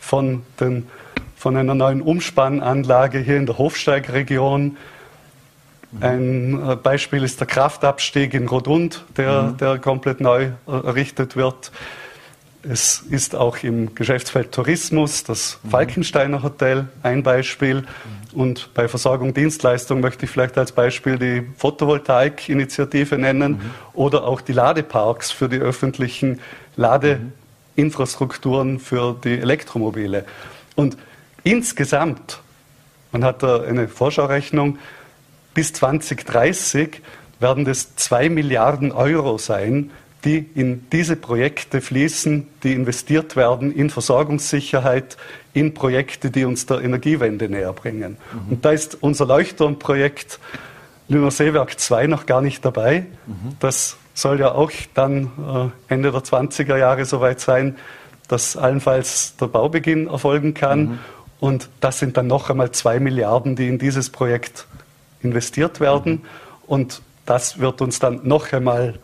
[0.00, 0.88] von, den,
[1.36, 4.76] von einer neuen Umspannanlage hier in der Hofsteigregion
[6.00, 9.56] ein äh, Beispiel ist der Kraftabstieg in Rodund, der, mhm.
[9.58, 11.70] der komplett neu errichtet wird.
[12.62, 15.70] Es ist auch im Geschäftsfeld Tourismus das mhm.
[15.70, 17.82] Falkensteiner Hotel ein Beispiel.
[17.82, 17.86] Mhm.
[18.34, 23.60] Und bei Versorgung Dienstleistung möchte ich vielleicht als Beispiel die Photovoltaik-Initiative nennen
[23.92, 26.40] oder auch die Ladeparks für die öffentlichen
[26.76, 30.24] Ladeinfrastrukturen für die Elektromobile.
[30.74, 30.96] Und
[31.44, 32.40] insgesamt,
[33.12, 34.78] man hat da eine Vorschaurechnung,
[35.54, 37.00] bis 2030
[37.40, 39.90] werden das zwei Milliarden Euro sein,
[40.24, 45.16] die in diese Projekte fließen, die investiert werden in Versorgungssicherheit,
[45.52, 48.16] in Projekte, die uns der Energiewende näher bringen.
[48.32, 48.52] Mhm.
[48.52, 50.38] Und da ist unser Leuchtturmprojekt
[51.08, 53.06] Lüner Seewerk 2 noch gar nicht dabei.
[53.26, 53.56] Mhm.
[53.60, 57.76] Das soll ja auch dann äh, Ende der 20er Jahre soweit sein,
[58.28, 60.80] dass allenfalls der Baubeginn erfolgen kann.
[60.80, 60.98] Mhm.
[61.40, 64.66] Und das sind dann noch einmal zwei Milliarden, die in dieses Projekt
[65.24, 66.22] investiert werden.
[66.66, 68.98] Und das wird uns dann noch einmal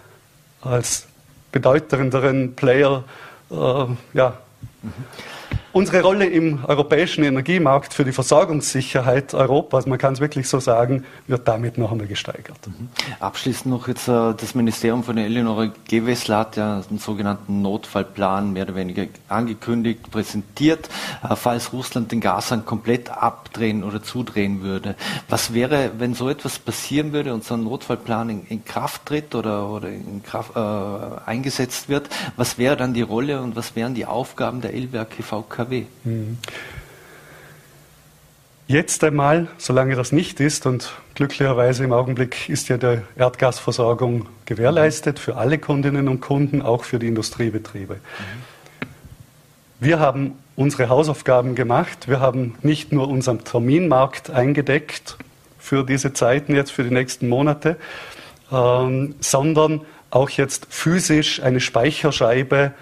[0.61, 1.06] als
[1.52, 3.04] bedeutenderen Player
[3.50, 3.54] äh,
[4.12, 4.38] ja,
[5.73, 11.05] unsere Rolle im europäischen Energiemarkt für die Versorgungssicherheit Europas, man kann es wirklich so sagen,
[11.27, 12.59] wird damit noch einmal gesteigert.
[12.67, 12.89] Mhm.
[13.21, 18.65] Abschließend noch jetzt äh, das Ministerium von Eleonore Gewessler hat ja einen sogenannten Notfallplan mehr
[18.65, 20.89] oder weniger angekündigt, präsentiert,
[21.29, 24.97] äh, falls Russland den Gashahn komplett abdrehen oder zudrehen würde.
[25.29, 29.35] Was wäre, wenn so etwas passieren würde und so ein Notfallplan in, in Kraft tritt
[29.35, 32.09] oder, oder in Kraft, äh, eingesetzt wird?
[32.37, 35.61] Was wäre dann die Rolle und was wären die Aufgaben der L-Werke VK?
[35.61, 35.85] AKW.
[36.05, 36.38] Mhm.
[38.66, 45.18] Jetzt einmal, solange das nicht ist, und glücklicherweise im Augenblick ist ja die Erdgasversorgung gewährleistet
[45.18, 47.96] für alle Kundinnen und Kunden, auch für die Industriebetriebe.
[49.81, 52.07] Wir haben unsere Hausaufgaben gemacht.
[52.07, 55.16] Wir haben nicht nur unseren Terminmarkt eingedeckt
[55.59, 57.76] für diese Zeiten jetzt, für die nächsten Monate,
[58.53, 62.72] ähm, sondern auch jetzt physisch eine Speicherscheibe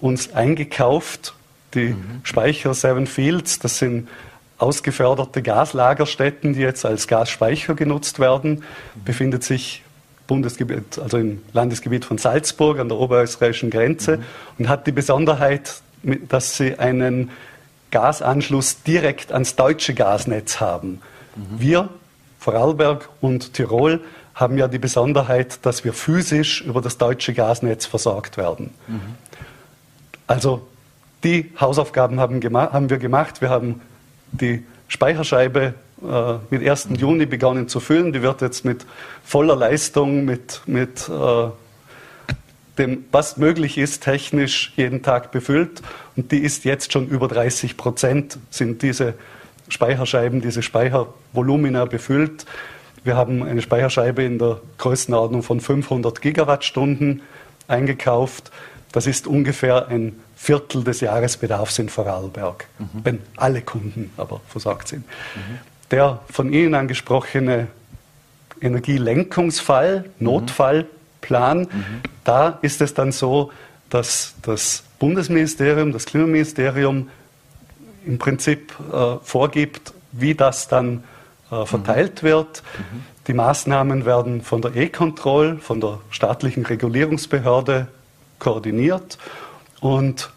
[0.00, 1.34] uns eingekauft
[1.74, 2.20] die mhm.
[2.22, 4.08] Speicher Seven Fields, das sind
[4.58, 8.62] ausgeförderte Gaslagerstätten, die jetzt als Gasspeicher genutzt werden,
[9.04, 9.82] befindet sich
[10.26, 14.22] Bundesgebiet, also im Landesgebiet von Salzburg an der oberösterreichischen Grenze mhm.
[14.58, 15.82] und hat die Besonderheit,
[16.28, 17.30] dass sie einen
[17.90, 21.00] Gasanschluss direkt ans deutsche Gasnetz haben.
[21.36, 21.42] Mhm.
[21.58, 21.88] Wir,
[22.38, 24.00] Vorarlberg und Tirol,
[24.34, 28.74] haben ja die Besonderheit, dass wir physisch über das deutsche Gasnetz versorgt werden.
[28.88, 29.00] Mhm.
[30.26, 30.66] Also
[31.24, 33.40] die Hausaufgaben haben, haben wir gemacht.
[33.40, 33.80] Wir haben
[34.32, 36.88] die Speicherscheibe äh, mit 1.
[36.96, 38.12] Juni begonnen zu füllen.
[38.12, 38.84] Die wird jetzt mit
[39.24, 41.48] voller Leistung, mit, mit äh,
[42.78, 45.82] dem, was möglich ist, technisch jeden Tag befüllt.
[46.16, 49.14] Und die ist jetzt schon über 30 Prozent, sind diese
[49.68, 52.44] Speicherscheiben, diese Speichervolumina befüllt.
[53.02, 57.22] Wir haben eine Speicherscheibe in der Größenordnung von 500 Gigawattstunden
[57.68, 58.50] eingekauft.
[58.94, 62.86] Das ist ungefähr ein Viertel des Jahresbedarfs in Vorarlberg, mhm.
[63.02, 65.04] wenn alle Kunden aber versorgt sind.
[65.34, 65.58] Mhm.
[65.90, 67.66] Der von Ihnen angesprochene
[68.60, 70.24] Energielenkungsfall, mhm.
[70.24, 71.68] Notfallplan, mhm.
[72.22, 73.50] da ist es dann so,
[73.90, 77.10] dass das Bundesministerium, das Klimaministerium
[78.06, 81.02] im Prinzip äh, vorgibt, wie das dann
[81.50, 82.26] äh, verteilt mhm.
[82.28, 82.62] wird.
[82.78, 83.04] Mhm.
[83.26, 87.88] Die Maßnahmen werden von der E-Control, von der staatlichen Regulierungsbehörde
[88.38, 89.18] koordiniert
[89.80, 90.30] und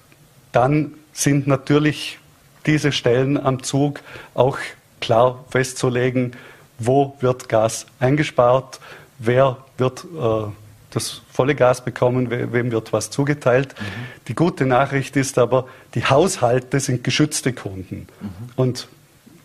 [0.52, 2.20] dann sind natürlich
[2.66, 4.02] diese Stellen am Zug
[4.34, 4.58] auch
[5.00, 6.36] klar festzulegen,
[6.80, 8.80] wo wird Gas eingespart,
[9.20, 10.52] wer wird äh,
[10.92, 13.76] das volle Gas bekommen, wem wird was zugeteilt.
[13.80, 13.84] Mhm.
[14.28, 18.08] Die gute Nachricht ist aber, die Haushalte sind geschützte Kunden.
[18.22, 18.30] Mhm.
[18.56, 18.88] Und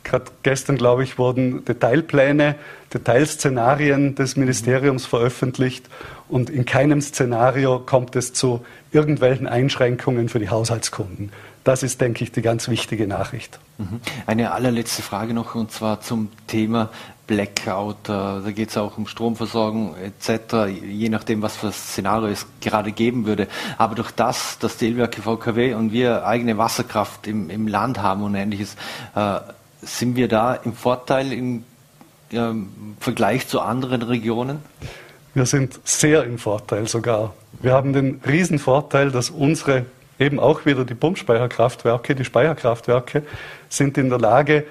[0.05, 2.57] gerade gestern, glaube ich, wurden Detailpläne,
[2.93, 5.89] Detailszenarien des Ministeriums veröffentlicht
[6.29, 11.33] und in keinem Szenario kommt es zu irgendwelchen Einschränkungen für die Haushaltskunden.
[11.65, 13.61] Das ist, denke ich, die ganz wichtige Nachricht.
[13.79, 14.01] Mhm.
[14.27, 16.91] Eine allerletzte Frage noch, und zwar zum Thema
[17.27, 18.09] Blackout.
[18.09, 22.93] Äh, da geht es auch um Stromversorgung etc., je nachdem, was für Szenario es gerade
[22.93, 23.47] geben würde.
[23.79, 28.23] Aber durch das, dass die Elwerke VKW und wir eigene Wasserkraft im, im Land haben
[28.23, 28.77] und ähnliches,
[29.15, 29.39] äh,
[29.83, 31.65] sind wir da im Vorteil im
[32.31, 32.55] ja,
[33.01, 34.59] Vergleich zu anderen Regionen?
[35.35, 37.35] Wir sind sehr im Vorteil sogar.
[37.61, 39.87] Wir haben den Riesenvorteil, dass unsere
[40.19, 43.23] eben auch wieder die Pumpspeicherkraftwerke, die Speicherkraftwerke
[43.69, 44.65] sind in der Lage,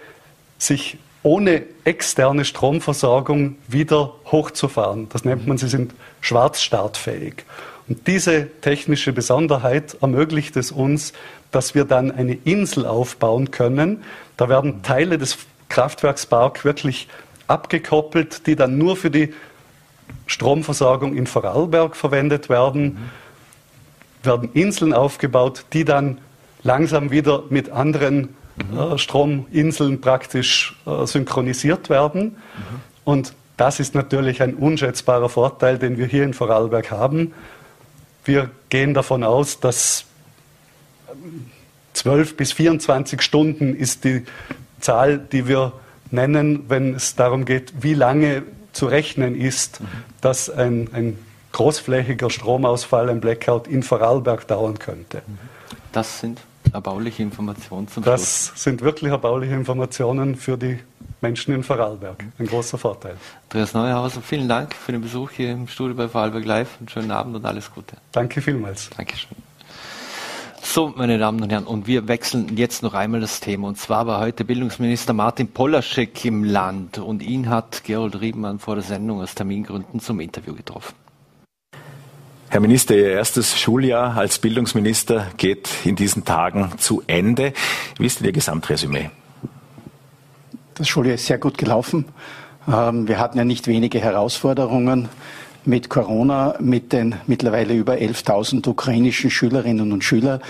[0.57, 5.07] sich ohne externe Stromversorgung wieder hochzufahren.
[5.09, 7.43] Das nennt man, sie sind schwarzstartfähig.
[7.87, 11.13] Und diese technische Besonderheit ermöglicht es uns,
[11.51, 14.03] dass wir dann eine Insel aufbauen können.
[14.41, 15.37] Da werden Teile des
[15.69, 17.07] Kraftwerksparks wirklich
[17.45, 19.35] abgekoppelt, die dann nur für die
[20.25, 22.83] Stromversorgung in Vorarlberg verwendet werden.
[22.83, 22.97] Mhm.
[24.23, 26.17] Werden Inseln aufgebaut, die dann
[26.63, 28.35] langsam wieder mit anderen
[28.71, 28.79] mhm.
[28.79, 32.23] äh, Strominseln praktisch äh, synchronisiert werden.
[32.23, 32.35] Mhm.
[33.03, 37.35] Und das ist natürlich ein unschätzbarer Vorteil, den wir hier in Vorarlberg haben.
[38.25, 40.05] Wir gehen davon aus, dass
[41.93, 44.23] 12 bis 24 Stunden ist die
[44.79, 45.73] Zahl, die wir
[46.09, 49.81] nennen, wenn es darum geht, wie lange zu rechnen ist,
[50.21, 51.19] dass ein, ein
[51.51, 55.21] großflächiger Stromausfall, ein Blackout in Vorarlberg dauern könnte.
[55.91, 56.39] Das sind
[56.71, 58.63] erbauliche Informationen zum Das Schluss.
[58.63, 60.79] sind wirklich erbauliche Informationen für die
[61.19, 62.23] Menschen in Vorarlberg.
[62.39, 63.15] Ein großer Vorteil.
[63.49, 66.69] Andreas Neuhauser, vielen Dank für den Besuch hier im Studio bei Vorarlberg Live.
[66.79, 67.97] Einen schönen Abend und alles Gute.
[68.11, 68.89] Danke vielmals.
[68.95, 69.50] Dankeschön.
[70.63, 73.67] So, meine Damen und Herren, und wir wechseln jetzt noch einmal das Thema.
[73.67, 78.75] Und zwar war heute Bildungsminister Martin Polaschek im Land und ihn hat Gerold Riebenmann vor
[78.75, 80.93] der Sendung aus Termingründen zum Interview getroffen.
[82.49, 87.53] Herr Minister, Ihr erstes Schuljahr als Bildungsminister geht in diesen Tagen zu Ende.
[87.97, 89.09] Wie ist denn Ihr Gesamtresümee?
[90.75, 92.05] Das Schuljahr ist sehr gut gelaufen.
[92.71, 95.09] Ähm, wir hatten ja nicht wenige Herausforderungen
[95.65, 100.41] mit Corona, mit den mittlerweile über 11.000 ukrainischen Schülerinnen und Schülern,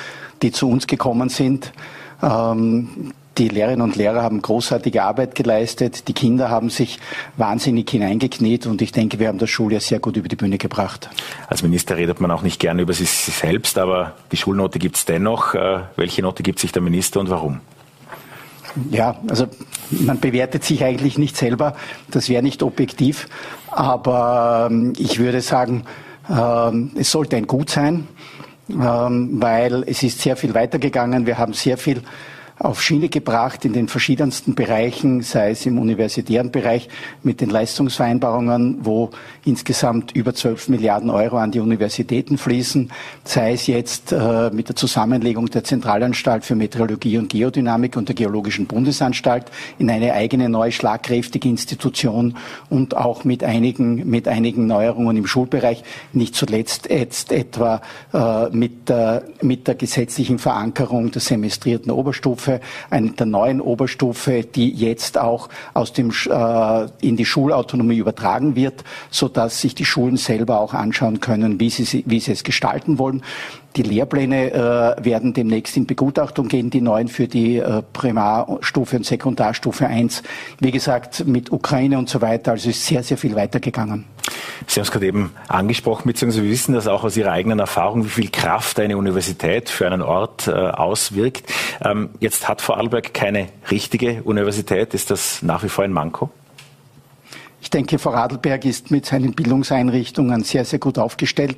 [0.41, 1.73] die zu uns gekommen sind.
[2.21, 6.07] Ähm, die Lehrerinnen und Lehrer haben großartige Arbeit geleistet.
[6.09, 6.99] Die Kinder haben sich
[7.37, 11.09] wahnsinnig hineingekniet und ich denke, wir haben das Schuljahr sehr gut über die Bühne gebracht.
[11.47, 15.05] Als Minister redet man auch nicht gerne über sich selbst, aber die Schulnote gibt es
[15.05, 15.55] dennoch.
[15.55, 17.61] Äh, welche Note gibt sich der Minister und warum?
[18.89, 19.47] Ja, also
[19.89, 21.75] man bewertet sich eigentlich nicht selber.
[22.09, 23.27] Das wäre nicht objektiv.
[23.69, 25.83] Aber ähm, ich würde sagen,
[26.29, 28.07] ähm, es sollte ein Gut sein,
[28.69, 31.25] ähm, weil es ist sehr viel weitergegangen.
[31.25, 32.01] Wir haben sehr viel
[32.63, 36.89] auf Schiene gebracht in den verschiedensten Bereichen, sei es im universitären Bereich
[37.23, 39.09] mit den Leistungsvereinbarungen, wo
[39.45, 42.91] insgesamt über 12 Milliarden Euro an die Universitäten fließen,
[43.23, 48.15] sei es jetzt äh, mit der Zusammenlegung der Zentralanstalt für Meteorologie und Geodynamik und der
[48.15, 49.45] Geologischen Bundesanstalt
[49.79, 52.37] in eine eigene neue schlagkräftige Institution
[52.69, 55.83] und auch mit einigen, mit einigen Neuerungen im Schulbereich,
[56.13, 57.81] nicht zuletzt jetzt etwa
[58.13, 64.43] äh, mit, der, mit der gesetzlichen Verankerung der semestrierten Oberstufe Oberstufe, eine der neuen Oberstufe,
[64.43, 69.85] die jetzt auch aus dem, äh, in die Schulautonomie übertragen wird, so dass sich die
[69.85, 73.23] Schulen selber auch anschauen können, wie sie, wie sie es gestalten wollen.
[73.77, 79.05] Die Lehrpläne äh, werden demnächst in Begutachtung gehen, die neuen für die äh, Primarstufe und
[79.05, 80.23] Sekundarstufe 1.
[80.59, 84.05] Wie gesagt, mit Ukraine und so weiter, also ist sehr, sehr viel weitergegangen.
[84.67, 88.05] Sie haben es gerade eben angesprochen, beziehungsweise wir wissen das auch aus Ihrer eigenen Erfahrung,
[88.05, 91.51] wie viel Kraft eine Universität für einen Ort äh, auswirkt.
[91.83, 94.93] Ähm, jetzt hat Vorarlberg keine richtige Universität.
[94.93, 96.29] Ist das nach wie vor ein Manko?
[97.61, 101.57] Ich denke, Vorarlberg ist mit seinen Bildungseinrichtungen sehr, sehr gut aufgestellt.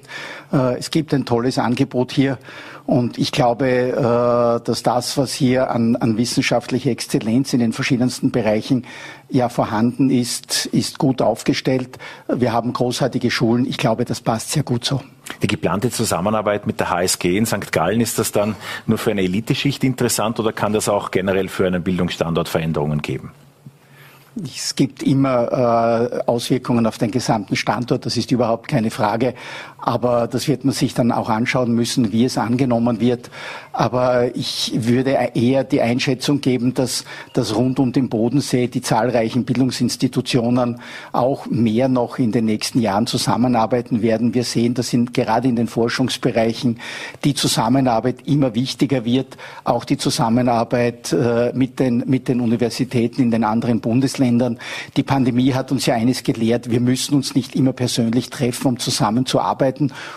[0.52, 2.38] Äh, es gibt ein tolles Angebot hier
[2.86, 8.32] und ich glaube, äh, dass das, was hier an, an wissenschaftlicher Exzellenz in den verschiedensten
[8.32, 8.86] Bereichen
[9.30, 11.98] ja vorhanden ist, ist gut aufgestellt.
[12.28, 13.66] Wir haben großartige Schulen.
[13.66, 15.02] Ich glaube, das passt sehr gut so.
[15.42, 17.72] Die geplante Zusammenarbeit mit der HSG in St.
[17.72, 21.66] Gallen, ist das dann nur für eine Eliteschicht interessant oder kann das auch generell für
[21.66, 23.32] einen Bildungsstandort Veränderungen geben?
[24.42, 29.36] Es gibt immer äh, Auswirkungen auf den gesamten Standort, das ist überhaupt keine Frage.
[29.86, 33.30] Aber das wird man sich dann auch anschauen müssen, wie es angenommen wird.
[33.72, 39.46] Aber ich würde eher die Einschätzung geben, dass, dass rund um den Bodensee die zahlreichen
[39.46, 40.80] Bildungsinstitutionen
[41.12, 44.34] auch mehr noch in den nächsten Jahren zusammenarbeiten werden.
[44.34, 46.80] Wir sehen, dass in, gerade in den Forschungsbereichen
[47.24, 53.32] die Zusammenarbeit immer wichtiger wird, auch die Zusammenarbeit äh, mit, den, mit den Universitäten in
[53.32, 54.04] den anderen Bundesländern.
[54.04, 54.60] Bundesländern.
[54.98, 58.80] Die Pandemie hat uns ja eines gelehrt, wir müssen uns nicht immer persönlich treffen, um
[58.80, 59.73] zusammenzuarbeiten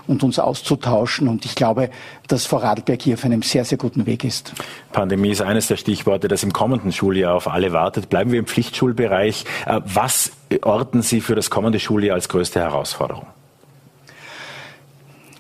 [0.06, 1.28] und uns auszutauschen.
[1.28, 1.90] Und ich glaube,
[2.28, 4.52] dass Vorarlberg hier auf einem sehr, sehr guten Weg ist.
[4.92, 8.08] Pandemie ist eines der Stichworte, das im kommenden Schuljahr auf alle wartet.
[8.08, 9.44] Bleiben wir im Pflichtschulbereich.
[9.66, 10.32] Äh, was
[10.62, 13.26] orten Sie für das kommende Schuljahr als größte Herausforderung?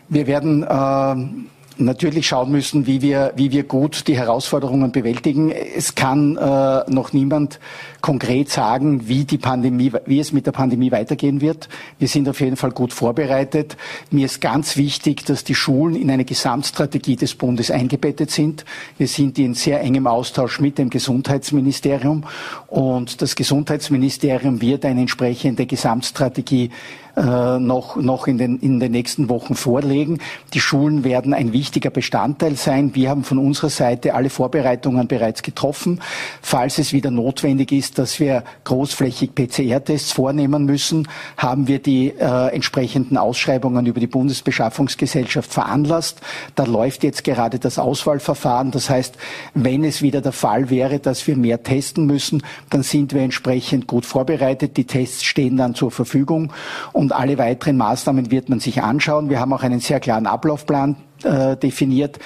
[0.08, 5.50] Wir werden äh, natürlich schauen müssen, wie wir, wie wir gut die Herausforderungen bewältigen.
[5.50, 7.60] Es kann äh, noch niemand
[8.00, 11.68] konkret sagen, wie die Pandemie, wie es mit der Pandemie weitergehen wird.
[11.98, 13.76] Wir sind auf jeden Fall gut vorbereitet.
[14.10, 18.64] Mir ist ganz wichtig, dass die Schulen in eine Gesamtstrategie des Bundes eingebettet sind.
[18.96, 22.24] Wir sind in sehr engem Austausch mit dem Gesundheitsministerium
[22.68, 26.70] und das Gesundheitsministerium wird eine entsprechende Gesamtstrategie
[27.16, 30.18] äh, noch, noch in, den, in den nächsten Wochen vorlegen.
[30.52, 32.94] Die Schulen werden ein wichtiger Bestandteil sein.
[32.94, 36.00] Wir haben von unserer Seite alle Vorbereitungen bereits getroffen.
[36.42, 42.54] Falls es wieder notwendig ist, dass wir großflächig PCR-Tests vornehmen müssen, haben wir die äh,
[42.54, 46.20] entsprechenden Ausschreibungen über die Bundesbeschaffungsgesellschaft veranlasst.
[46.54, 48.70] Da läuft jetzt gerade das Auswahlverfahren.
[48.70, 49.16] Das heißt,
[49.54, 53.86] wenn es wieder der Fall wäre, dass wir mehr testen müssen, dann sind wir entsprechend
[53.86, 54.76] gut vorbereitet.
[54.76, 56.52] Die Tests stehen dann zur Verfügung.
[56.92, 59.30] Und und alle weiteren Maßnahmen wird man sich anschauen.
[59.30, 62.18] Wir haben auch einen sehr klaren Ablaufplan äh, definiert.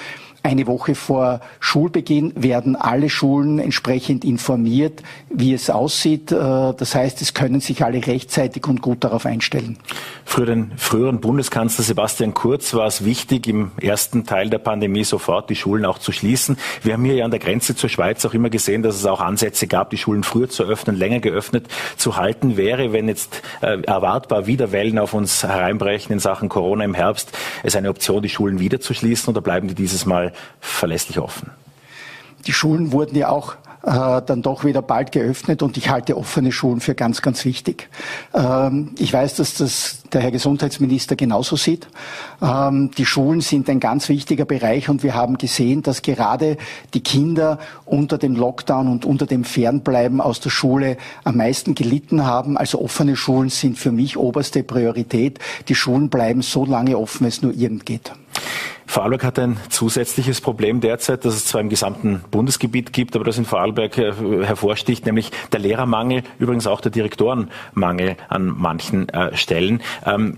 [0.43, 6.31] Eine Woche vor Schulbeginn werden alle Schulen entsprechend informiert, wie es aussieht.
[6.31, 9.77] Äh, das heißt, es können sich alle rechtzeitig und gut darauf einstellen.
[10.25, 15.49] Für den früheren Bundeskanzler Sebastian Kurz war es wichtig, im ersten Teil der Pandemie sofort
[15.51, 16.57] die Schulen auch zu schließen.
[16.81, 19.21] Wir haben hier ja an der Grenze zur Schweiz auch immer gesehen, dass es auch
[19.21, 21.67] Ansätze gab, die Schulen früher zu öffnen, länger geöffnet
[21.97, 22.57] zu halten.
[22.57, 27.37] Wäre, wenn jetzt äh, erwartbar wieder Wellen auf uns hereinbrechen in Sachen Corona im Herbst,
[27.61, 31.49] es eine Option, die Schulen wieder zu schließen oder bleiben die dieses Mal verlässlich offen?
[32.47, 36.51] Die Schulen wurden ja auch äh, dann doch wieder bald geöffnet und ich halte offene
[36.51, 37.89] Schulen für ganz, ganz wichtig.
[38.33, 41.87] Ähm, ich weiß, dass das der Herr Gesundheitsminister genauso sieht.
[42.41, 46.57] Ähm, die Schulen sind ein ganz wichtiger Bereich und wir haben gesehen, dass gerade
[46.93, 52.25] die Kinder unter dem Lockdown und unter dem Fernbleiben aus der Schule am meisten gelitten
[52.25, 52.57] haben.
[52.57, 55.39] Also offene Schulen sind für mich oberste Priorität.
[55.69, 58.11] Die Schulen bleiben so lange offen, es nur irgend geht.
[58.85, 63.37] Vorarlberg hat ein zusätzliches Problem derzeit, das es zwar im gesamten Bundesgebiet gibt, aber das
[63.37, 64.13] in Vorarlberg äh,
[64.45, 69.81] hervorsticht, nämlich der Lehrermangel, übrigens auch der Direktorenmangel an manchen äh, Stellen.
[70.05, 70.37] Ähm,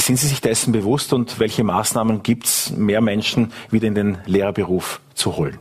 [0.00, 4.18] sind Sie sich dessen bewusst und welche Maßnahmen gibt es, mehr Menschen wieder in den
[4.26, 5.58] Lehrerberuf zu holen?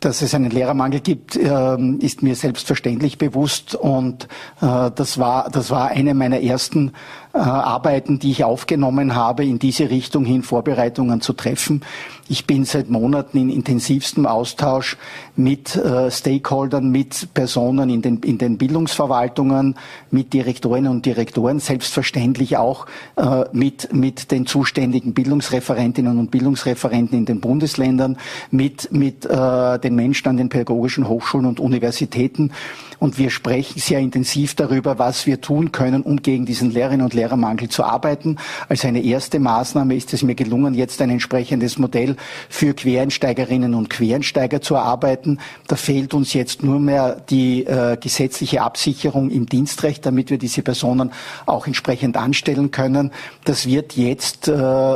[0.00, 4.28] Dass es einen Lehrermangel gibt, ähm, ist mir selbstverständlich bewusst und
[4.60, 6.92] äh, das war, das war eine meiner ersten
[7.32, 11.82] Arbeiten, die ich aufgenommen habe, in diese Richtung hin Vorbereitungen zu treffen.
[12.30, 14.98] Ich bin seit Monaten in intensivstem Austausch
[15.34, 19.76] mit äh, Stakeholdern, mit Personen in den, in den Bildungsverwaltungen,
[20.10, 27.24] mit Direktorinnen und Direktoren, selbstverständlich auch äh, mit, mit den zuständigen Bildungsreferentinnen und Bildungsreferenten in
[27.24, 28.18] den Bundesländern,
[28.50, 32.52] mit, mit äh, den Menschen an den pädagogischen Hochschulen und Universitäten.
[32.98, 37.14] Und wir sprechen sehr intensiv darüber, was wir tun können, um gegen diesen Lehrerinnen und
[37.18, 38.36] Lehrermangel zu arbeiten.
[38.68, 42.16] Als eine erste Maßnahme ist es mir gelungen, jetzt ein entsprechendes Modell
[42.48, 45.38] für Quereinsteigerinnen und Quereinsteiger zu erarbeiten.
[45.66, 50.62] Da fehlt uns jetzt nur mehr die äh, gesetzliche Absicherung im Dienstrecht, damit wir diese
[50.62, 51.12] Personen
[51.46, 53.10] auch entsprechend anstellen können.
[53.44, 54.52] Das wird jetzt äh,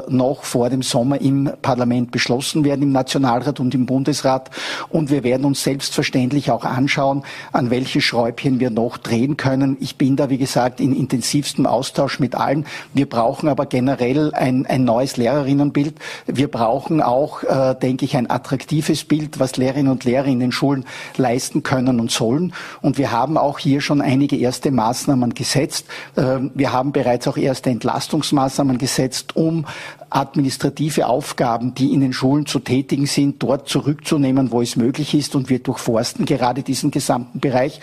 [0.09, 4.51] noch vor dem Sommer im Parlament beschlossen werden, im Nationalrat und im Bundesrat.
[4.89, 9.77] Und wir werden uns selbstverständlich auch anschauen, an welche Schräubchen wir noch drehen können.
[9.81, 12.67] Ich bin da, wie gesagt, in intensivstem Austausch mit allen.
[12.95, 15.95] Wir brauchen aber generell ein, ein neues Lehrerinnenbild.
[16.27, 20.53] Wir brauchen auch, äh, denke ich, ein attraktives Bild, was Lehrerinnen und Lehrer in den
[20.53, 20.85] Schulen
[21.17, 22.53] leisten können und sollen.
[22.81, 25.87] Und wir haben auch hier schon einige erste Maßnahmen gesetzt.
[26.17, 29.67] Äh, wir haben bereits auch erste Entlastungsmaßnahmen gesetzt, um
[30.11, 35.35] administrative Aufgaben, die in den Schulen zu tätigen sind, dort zurückzunehmen, wo es möglich ist.
[35.35, 37.81] Und wir durchforsten gerade diesen gesamten Bereich.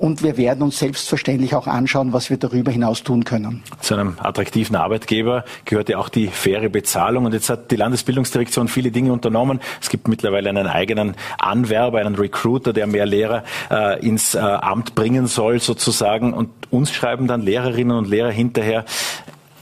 [0.00, 3.62] Und wir werden uns selbstverständlich auch anschauen, was wir darüber hinaus tun können.
[3.82, 7.26] Zu einem attraktiven Arbeitgeber gehört ja auch die faire Bezahlung.
[7.26, 9.60] Und jetzt hat die Landesbildungsdirektion viele Dinge unternommen.
[9.78, 14.94] Es gibt mittlerweile einen eigenen Anwerber, einen Recruiter, der mehr Lehrer äh, ins äh, Amt
[14.94, 16.32] bringen soll, sozusagen.
[16.32, 18.86] Und uns schreiben dann Lehrerinnen und Lehrer hinterher,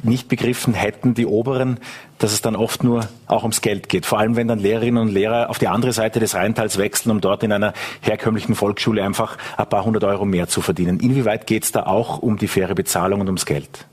[0.05, 1.81] nicht begriffen hätten, die Oberen,
[2.19, 4.07] dass es dann oft nur auch ums Geld geht.
[4.07, 7.21] Vor allem, wenn dann Lehrerinnen und Lehrer auf die andere Seite des Rheintals wechseln, um
[7.21, 11.01] dort in einer herkömmlichen Volksschule einfach ein paar hundert Euro mehr zu verdienen.
[11.01, 13.87] Inwieweit geht es da auch um die faire Bezahlung und ums Geld?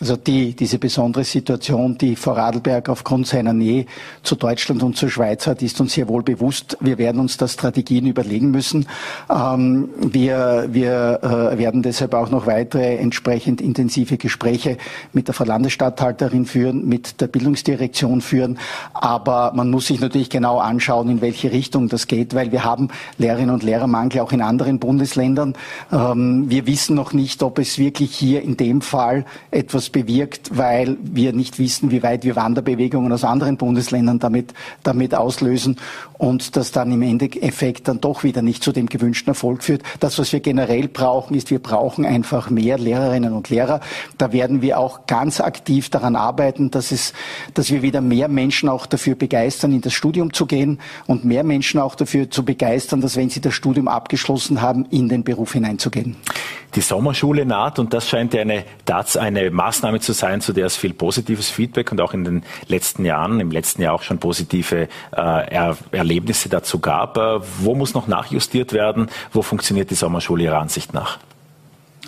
[0.00, 3.86] Also die, diese besondere Situation, die Vorarlberg aufgrund seiner Nähe
[4.22, 6.76] zu Deutschland und zur Schweiz hat, ist uns sehr wohl bewusst.
[6.80, 8.86] Wir werden uns da Strategien überlegen müssen.
[9.28, 14.76] Ähm, wir wir äh, werden deshalb auch noch weitere entsprechend intensive Gespräche
[15.12, 18.58] mit der Frau Landesstatthalterin führen, mit der Bildungsdirektion führen.
[18.94, 22.88] Aber man muss sich natürlich genau anschauen, in welche Richtung das geht, weil wir haben
[23.18, 25.54] Lehrerinnen und Lehrermangel auch in anderen Bundesländern.
[25.90, 30.96] Ähm, wir wissen noch nicht, ob es wirklich hier in dem Fall etwas bewirkt, weil
[31.02, 35.76] wir nicht wissen, wie weit wir Wanderbewegungen aus anderen Bundesländern damit, damit auslösen
[36.18, 39.82] und das dann im Endeffekt dann doch wieder nicht zu dem gewünschten Erfolg führt.
[40.00, 43.80] Das, was wir generell brauchen, ist, wir brauchen einfach mehr Lehrerinnen und Lehrer.
[44.18, 47.12] Da werden wir auch ganz aktiv daran arbeiten, dass es,
[47.54, 51.44] dass wir wieder mehr Menschen auch dafür begeistern, in das Studium zu gehen und mehr
[51.44, 55.52] Menschen auch dafür zu begeistern, dass wenn sie das Studium abgeschlossen haben, in den Beruf
[55.52, 56.16] hineinzugehen.
[56.74, 58.64] Die Sommerschule naht und das scheint eine,
[59.16, 63.04] eine Maßnahme zu sein, zu der es viel positives Feedback und auch in den letzten
[63.04, 67.16] Jahren, im letzten Jahr auch schon positive äh, Erlebnisse dazu gab.
[67.16, 69.08] Äh, wo muss noch nachjustiert werden?
[69.32, 71.18] Wo funktioniert die Sommerschule Ihrer Ansicht nach?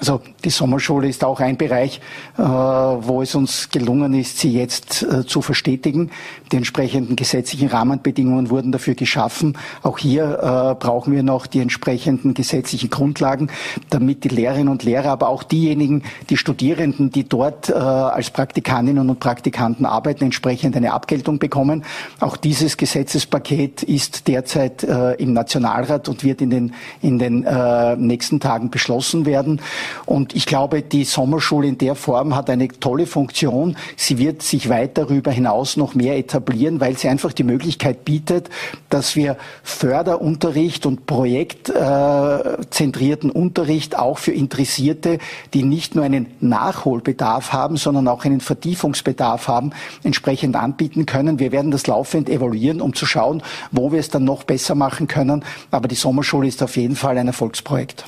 [0.01, 2.01] Also die Sommerschule ist auch ein Bereich,
[2.39, 6.11] äh, wo es uns gelungen ist, sie jetzt äh, zu verstetigen.
[6.51, 9.59] Die entsprechenden gesetzlichen Rahmenbedingungen wurden dafür geschaffen.
[9.83, 13.51] Auch hier äh, brauchen wir noch die entsprechenden gesetzlichen Grundlagen,
[13.91, 19.21] damit die Lehrerinnen und Lehrer, aber auch diejenigen, die Studierenden, die dort als Praktikantinnen und
[19.21, 21.85] Praktikanten arbeiten, entsprechend eine Abgeltung bekommen.
[22.21, 27.47] Auch dieses Gesetzespaket ist derzeit im Nationalrat und wird in den, in den
[27.99, 29.61] nächsten Tagen beschlossen werden.
[30.07, 33.77] Und ich glaube, die Sommerschule in der Form hat eine tolle Funktion.
[33.97, 38.51] Sie wird sich weit darüber hinaus noch mehr etablieren, weil sie einfach die Möglichkeit bietet,
[38.89, 45.19] dass wir Förderunterricht und projektzentrierten Unterricht auch für Interessierte,
[45.55, 49.73] die nicht nur einen Nachholbedarf haben, sondern auch einen Vertiefungsbedarf haben,
[50.03, 51.39] entsprechend anbieten können.
[51.39, 55.07] Wir werden das laufend evaluieren, um zu schauen, wo wir es dann noch besser machen
[55.07, 55.45] können.
[55.71, 58.05] Aber die Sommerschule ist auf jeden Fall ein Erfolgsprojekt.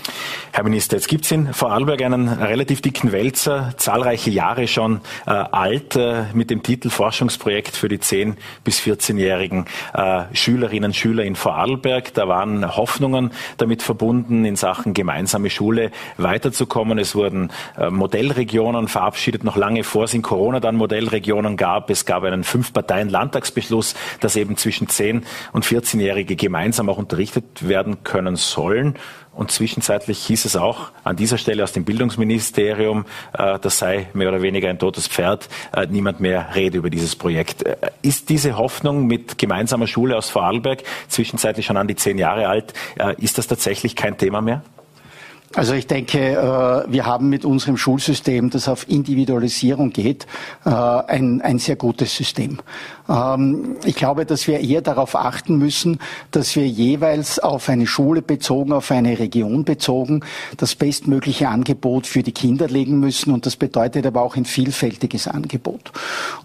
[0.52, 5.30] Herr Minister, jetzt gibt es in Vorarlberg einen relativ dicken Wälzer, zahlreiche Jahre schon äh,
[5.30, 9.64] alt, äh, mit dem Titel Forschungsprojekt für die 10- bis 14-jährigen
[9.94, 12.12] äh, Schülerinnen und Schüler in Vorarlberg.
[12.12, 16.98] Da waren Hoffnungen damit verbunden, in Sachen gemeinsame Schule weiterzukommen.
[16.98, 21.88] Es wurden äh, Modellregionen verabschiedet, noch lange vor es in Corona dann Modellregionen gab.
[21.88, 28.36] Es gab einen Fünf-Parteien-Landtagsbeschluss, dass eben zwischen 10 und 14-Jährige gemeinsam auch unterrichtet werden können
[28.36, 28.98] sollen.
[29.34, 34.28] Und zwischenzeitlich hieß es auch an dieser Stelle aus dem Bildungsministerium, äh, das sei mehr
[34.28, 37.64] oder weniger ein totes Pferd, äh, niemand mehr rede über dieses Projekt.
[37.64, 42.48] Äh, ist diese Hoffnung mit gemeinsamer Schule aus Vorarlberg, zwischenzeitlich schon an die zehn Jahre
[42.48, 42.74] alt,
[43.18, 44.62] ist das tatsächlich kein Thema mehr?
[45.54, 50.26] Also ich denke, wir haben mit unserem Schulsystem, das auf Individualisierung geht,
[50.64, 52.58] ein, ein sehr gutes System.
[53.08, 55.98] Ähm, ich glaube, dass wir eher darauf achten müssen,
[56.30, 60.20] dass wir jeweils auf eine Schule bezogen, auf eine Region bezogen,
[60.56, 63.32] das bestmögliche Angebot für die Kinder legen müssen.
[63.32, 65.92] Und das bedeutet aber auch ein vielfältiges Angebot.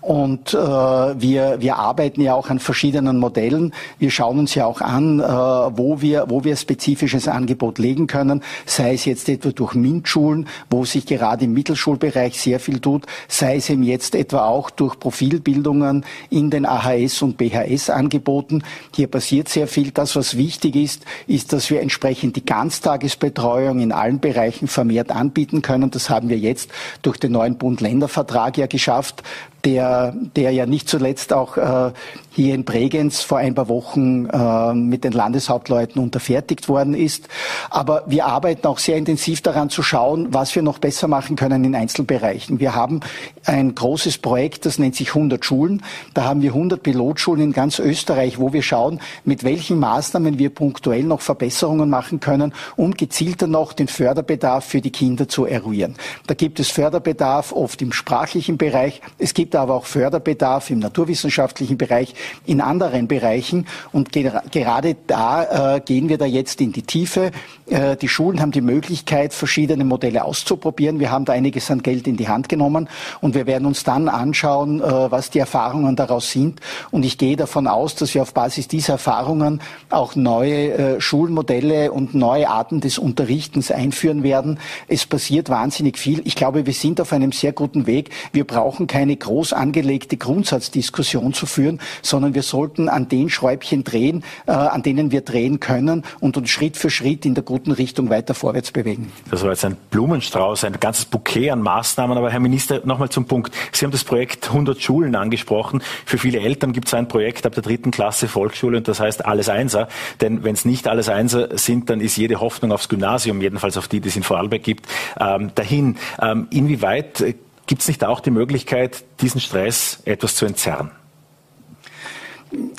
[0.02, 3.74] Und äh, wir, wir arbeiten ja auch an verschiedenen Modellen.
[4.00, 8.94] Wir schauen uns ja auch an, wo wir, wo wir spezifisches Angebot legen können, sei
[8.94, 13.70] es jetzt etwa durch MINT-Schulen, wo sich gerade im Mittelschulbereich sehr viel tut, sei es
[13.70, 18.64] eben jetzt etwa auch durch Profilbildungen in den AHS und BHS angeboten.
[18.96, 19.92] Hier passiert sehr viel.
[19.92, 25.62] Das, was wichtig ist, ist, dass wir entsprechend die Ganztagesbetreuung in allen Bereichen vermehrt anbieten
[25.62, 25.92] können.
[25.92, 26.72] Das haben wir jetzt
[27.02, 29.24] durch den neuen Bund-Länder-Vertrag ja geschafft
[29.66, 31.92] der, der ja nicht zuletzt auch äh,
[32.38, 37.28] hier in Bregenz vor ein paar Wochen äh, mit den Landeshauptleuten unterfertigt worden ist.
[37.72, 41.64] Aber wir arbeiten auch sehr intensiv daran zu schauen, was wir noch besser machen können
[41.64, 42.60] in Einzelbereichen.
[42.60, 43.00] Wir haben
[43.46, 45.82] ein großes Projekt, das nennt sich 100 Schulen.
[46.14, 50.52] Da haben wir 100 Pilotschulen in ganz Österreich, wo wir schauen, mit welchen Maßnahmen wir
[50.52, 55.96] punktuell noch Verbesserungen machen können, um gezielter noch den Förderbedarf für die Kinder zu eruieren.
[56.28, 59.02] Da gibt es Förderbedarf oft im sprachlichen Bereich.
[59.18, 62.14] Es gibt aber auch Förderbedarf im naturwissenschaftlichen Bereich,
[62.46, 63.68] in anderen Bereichen.
[63.92, 67.32] Und ge gerade da äh, gehen wir da jetzt in die Tiefe.
[67.68, 71.00] Äh, die Schulen haben die Möglichkeit, verschiedene Modelle auszuprobieren.
[71.00, 72.90] Wir haben da einiges an Geld in die Hand genommen
[73.22, 76.60] und wir werden uns dann anschauen, äh, was die Erfahrungen daraus sind.
[76.92, 81.92] Und ich gehe davon aus, dass wir auf Basis dieser Erfahrungen auch neue äh, Schulmodelle
[81.92, 84.60] und neue Arten des Unterrichtens einführen werden.
[84.88, 86.22] Es passiert wahnsinnig viel.
[86.26, 88.10] Ich glaube, wir sind auf einem sehr guten Weg.
[88.34, 94.24] Wir brauchen keine groß angelegte Grundsatzdiskussion zu führen, sondern wir sollten an den Schräubchen drehen,
[94.48, 98.10] äh, an denen wir drehen können und uns Schritt für Schritt in der guten Richtung
[98.10, 99.12] weiter vorwärts bewegen.
[99.30, 102.18] Das war jetzt ein Blumenstrauß, ein ganzes Bouquet an Maßnahmen.
[102.18, 103.54] Aber Herr Minister, nochmal zum Punkt.
[103.74, 105.84] Sie haben das Projekt 100 Schulen angesprochen.
[106.08, 109.24] Für viele Eltern gibt es ein Projekt ab der dritten Klasse Volksschule und das heißt
[109.24, 109.88] alles Einser.
[110.20, 113.88] Denn wenn es nicht alles Einser sind, dann ist jede Hoffnung aufs Gymnasium, jedenfalls auf
[113.88, 114.88] die, die es in Vorarlberg gibt,
[115.20, 115.98] ähm, dahin.
[116.20, 117.24] Ähm, inwieweit
[117.68, 120.92] Gibt es nicht auch die Möglichkeit, diesen Stress etwas zu entzerren?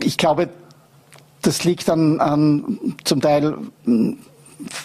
[0.01, 0.49] Ich glaube,
[1.43, 4.19] das liegt an, an zum Teil hm,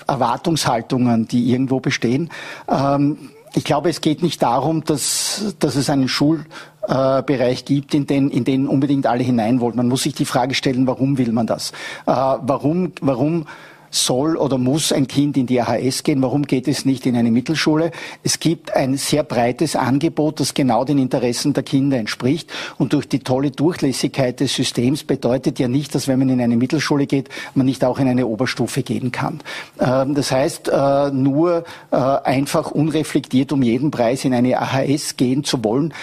[0.08, 2.30] Erwartungshaltungen, die irgendwo bestehen.
[2.68, 8.08] Ähm, ich glaube, es geht nicht darum, dass, dass es einen Schulbereich äh, gibt, in
[8.08, 9.76] den, in den unbedingt alle hinein wollen.
[9.76, 11.72] Man muss sich die Frage stellen, warum will man das?
[12.06, 13.46] Äh, warum, warum
[13.94, 16.22] soll oder muss ein Kind in die AHS gehen?
[16.22, 17.92] Warum geht es nicht in eine Mittelschule?
[18.24, 22.52] Es gibt ein sehr breites Angebot, das genau den Interessen der Kinder entspricht.
[22.78, 26.58] Und durch die tolle Durchlässigkeit des Systems bedeutet ja nicht, dass wenn man in eine
[26.58, 29.40] Mittelschule geht, man nicht auch in eine Oberstufe gehen kann.
[29.80, 35.44] Ähm, das heißt, äh, nur äh, einfach unreflektiert um jeden Preis in eine AHS gehen
[35.44, 35.94] zu wollen,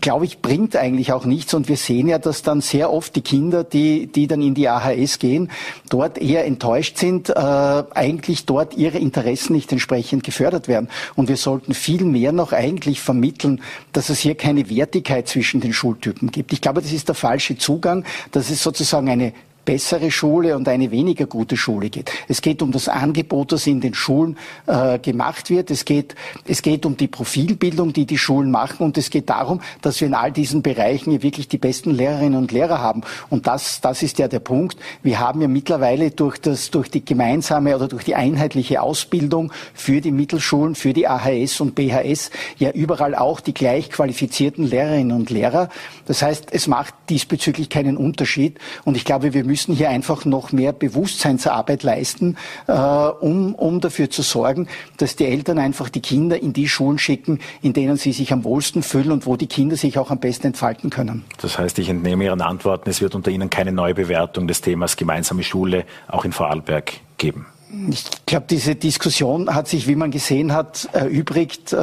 [0.00, 1.54] glaube ich, bringt eigentlich auch nichts.
[1.54, 4.68] Und wir sehen ja, dass dann sehr oft die Kinder, die, die dann in die
[4.68, 5.50] AHS gehen,
[5.88, 10.88] dort eher enttäuscht sind, äh, eigentlich dort ihre Interessen nicht entsprechend gefördert werden.
[11.16, 13.60] Und wir sollten viel mehr noch eigentlich vermitteln,
[13.92, 16.52] dass es hier keine Wertigkeit zwischen den Schultypen gibt.
[16.52, 19.32] Ich glaube, das ist der falsche Zugang, dass es sozusagen eine
[19.64, 22.10] bessere Schule und eine weniger gute Schule geht.
[22.28, 24.36] Es geht um das Angebot, das in den Schulen
[24.66, 25.70] äh, gemacht wird.
[25.70, 26.14] Es geht,
[26.46, 28.84] es geht um die Profilbildung, die die Schulen machen.
[28.84, 32.52] Und es geht darum, dass wir in all diesen Bereichen wirklich die besten Lehrerinnen und
[32.52, 33.02] Lehrer haben.
[33.30, 34.76] Und das, das ist ja der Punkt.
[35.02, 40.00] Wir haben ja mittlerweile durch, das, durch die gemeinsame oder durch die einheitliche Ausbildung für
[40.00, 45.30] die Mittelschulen, für die AHS und BHS ja überall auch die gleich qualifizierten Lehrerinnen und
[45.30, 45.68] Lehrer.
[46.06, 48.58] Das heißt, es macht diesbezüglich keinen Unterschied.
[48.84, 52.38] Und ich glaube, wir müssen hier einfach noch mehr Bewusstseinsarbeit leisten,
[52.68, 56.98] äh, um, um dafür zu sorgen, dass die Eltern einfach die Kinder in die Schulen
[56.98, 60.20] schicken, in denen sie sich am wohlsten fühlen und wo die Kinder sich auch am
[60.20, 61.26] besten entfalten können.
[61.42, 65.42] Das heißt, ich entnehme Ihren Antworten, es wird unter Ihnen keine Neubewertung des Themas gemeinsame
[65.42, 67.44] Schule auch in Vorarlberg geben.
[67.88, 71.72] Ich glaube, diese Diskussion hat sich, wie man gesehen hat, erübrigt.
[71.72, 71.76] Äh,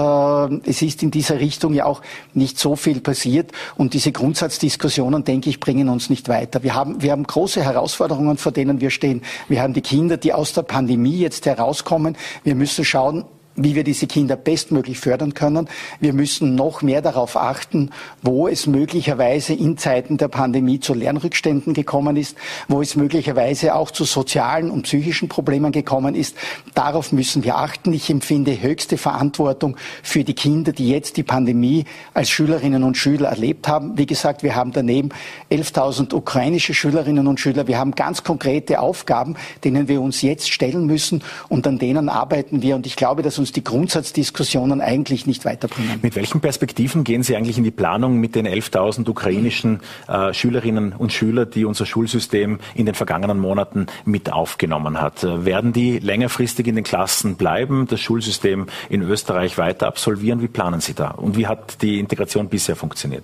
[0.69, 2.03] es ist in dieser Richtung ja auch
[2.35, 3.51] nicht so viel passiert.
[3.75, 6.61] Und diese Grundsatzdiskussionen, denke ich, bringen uns nicht weiter.
[6.61, 9.23] Wir haben, wir haben große Herausforderungen, vor denen wir stehen.
[9.47, 12.15] Wir haben die Kinder, die aus der Pandemie jetzt herauskommen.
[12.43, 13.25] Wir müssen schauen,
[13.61, 15.67] wie wir diese Kinder bestmöglich fördern können.
[15.99, 17.91] Wir müssen noch mehr darauf achten,
[18.21, 22.37] wo es möglicherweise in Zeiten der Pandemie zu Lernrückständen gekommen ist,
[22.67, 26.35] wo es möglicherweise auch zu sozialen und psychischen Problemen gekommen ist.
[26.73, 27.91] Darauf müssen wir achten.
[27.91, 33.29] Ich empfinde höchste Verantwortung für die Kinder, die jetzt die Pandemie als Schülerinnen und Schüler
[33.29, 33.97] erlebt haben.
[33.97, 35.09] Wie gesagt, wir haben daneben
[35.51, 37.67] 11.000 ukrainische Schülerinnen und Schüler.
[37.67, 42.61] Wir haben ganz konkrete Aufgaben, denen wir uns jetzt stellen müssen und an denen arbeiten
[42.61, 42.75] wir.
[42.75, 45.99] Und ich glaube, dass uns uns die Grundsatzdiskussionen eigentlich nicht weiterbringen.
[46.01, 50.93] Mit welchen Perspektiven gehen Sie eigentlich in die Planung mit den 11.000 ukrainischen äh, Schülerinnen
[50.93, 55.23] und Schülern, die unser Schulsystem in den vergangenen Monaten mit aufgenommen hat?
[55.23, 60.41] Äh, werden die längerfristig in den Klassen bleiben, das Schulsystem in Österreich weiter absolvieren?
[60.41, 61.09] Wie planen Sie da?
[61.09, 63.23] Und wie hat die Integration bisher funktioniert?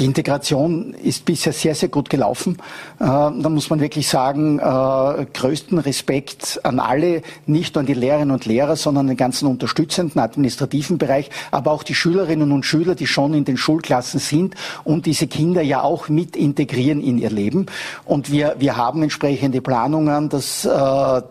[0.00, 2.56] Die Integration ist bisher sehr, sehr gut gelaufen.
[2.98, 7.92] Äh, da muss man wirklich sagen, äh, größten Respekt an alle, nicht nur an die
[7.92, 12.94] Lehrerinnen und Lehrer, sondern den ganzen unterstützenden administrativen Bereich, aber auch die Schülerinnen und Schüler,
[12.94, 17.30] die schon in den Schulklassen sind und diese Kinder ja auch mit integrieren in ihr
[17.30, 17.66] Leben.
[18.06, 20.68] Und wir, wir haben entsprechende Planungen, dass äh,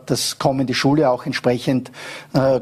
[0.05, 1.91] das kommende Schule auch entsprechend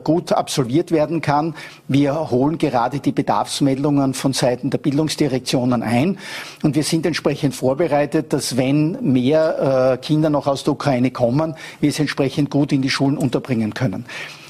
[0.03, 1.53] gut absolviert werden kann.
[1.87, 6.17] Wir holen gerade die Bedarfsmeldungen von Seiten der Bildungsdirektionen ein ein.
[6.63, 11.55] Und wir sind entsprechend vorbereitet, dass wenn mehr äh, Kinder noch aus der Ukraine kommen,
[11.79, 14.05] wir es entsprechend gut in die Schulen unterbringen können.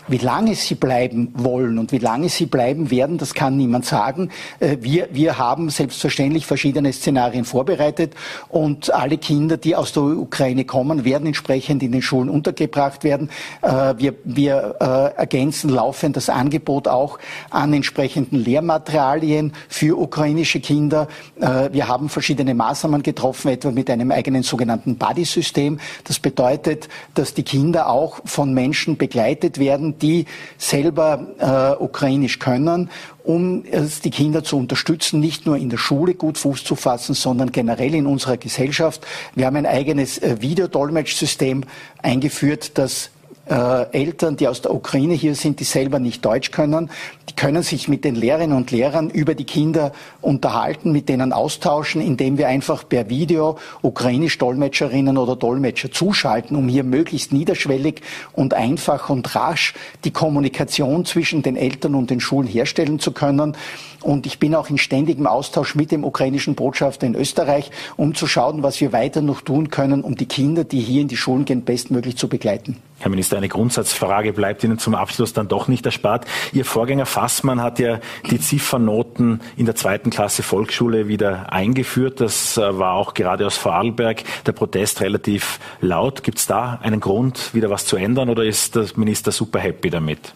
[0.09, 4.29] Wie lange sie bleiben wollen und wie lange sie bleiben werden, das kann niemand sagen.
[4.59, 8.13] Äh, wir, wir haben selbstverständlich verschiedene Szenarien vorbereitet
[8.47, 13.29] und alle Kinder, die aus der Ukraine kommen, werden entsprechend in den Schulen untergebracht werden.
[13.61, 21.07] Äh, wir, wir äh, ergänzen laufend das Angebot auch an entsprechenden Lehrmaterialien für ukrainische Kinder.
[21.37, 25.79] Wir haben verschiedene Maßnahmen getroffen, etwa mit einem eigenen sogenannten Buddy-System.
[26.03, 30.25] Das bedeutet, dass die Kinder auch von Menschen begleitet werden, die
[30.57, 32.89] selber äh, ukrainisch können,
[33.23, 37.51] um die Kinder zu unterstützen, nicht nur in der Schule gut Fuß zu fassen, sondern
[37.51, 39.05] generell in unserer Gesellschaft.
[39.35, 41.63] Wir haben ein eigenes äh, Videodolmetschsystem
[42.01, 43.09] eingeführt, das
[43.49, 46.89] äh, Eltern, die aus der Ukraine hier sind, die selber nicht Deutsch können,
[47.29, 49.91] die können sich mit den Lehrerinnen und Lehrern über die Kinder
[50.21, 56.67] unterhalten, mit denen austauschen, indem wir einfach per Video ukrainisch Dolmetscherinnen oder Dolmetscher zuschalten, um
[56.67, 58.01] hier möglichst niederschwellig
[58.33, 59.73] und einfach und rasch
[60.03, 63.55] die Kommunikation zwischen den Eltern und den Schulen herstellen zu können.
[64.01, 68.27] Und ich bin auch in ständigem Austausch mit dem ukrainischen Botschafter in Österreich, um zu
[68.27, 71.45] schauen, was wir weiter noch tun können, um die Kinder, die hier in die Schulen
[71.45, 72.77] gehen, bestmöglich zu begleiten.
[72.99, 76.25] Herr Minister, eine Grundsatzfrage bleibt Ihnen zum Abschluss dann doch nicht erspart.
[76.51, 77.99] Ihr Vorgänger Fassmann hat ja
[78.31, 82.21] die Ziffernoten in der zweiten Klasse Volksschule wieder eingeführt.
[82.21, 86.23] Das äh, war auch gerade aus Vorarlberg der Protest relativ laut.
[86.23, 89.91] Gibt es da einen Grund, wieder was zu ändern oder ist der Minister super happy
[89.91, 90.33] damit?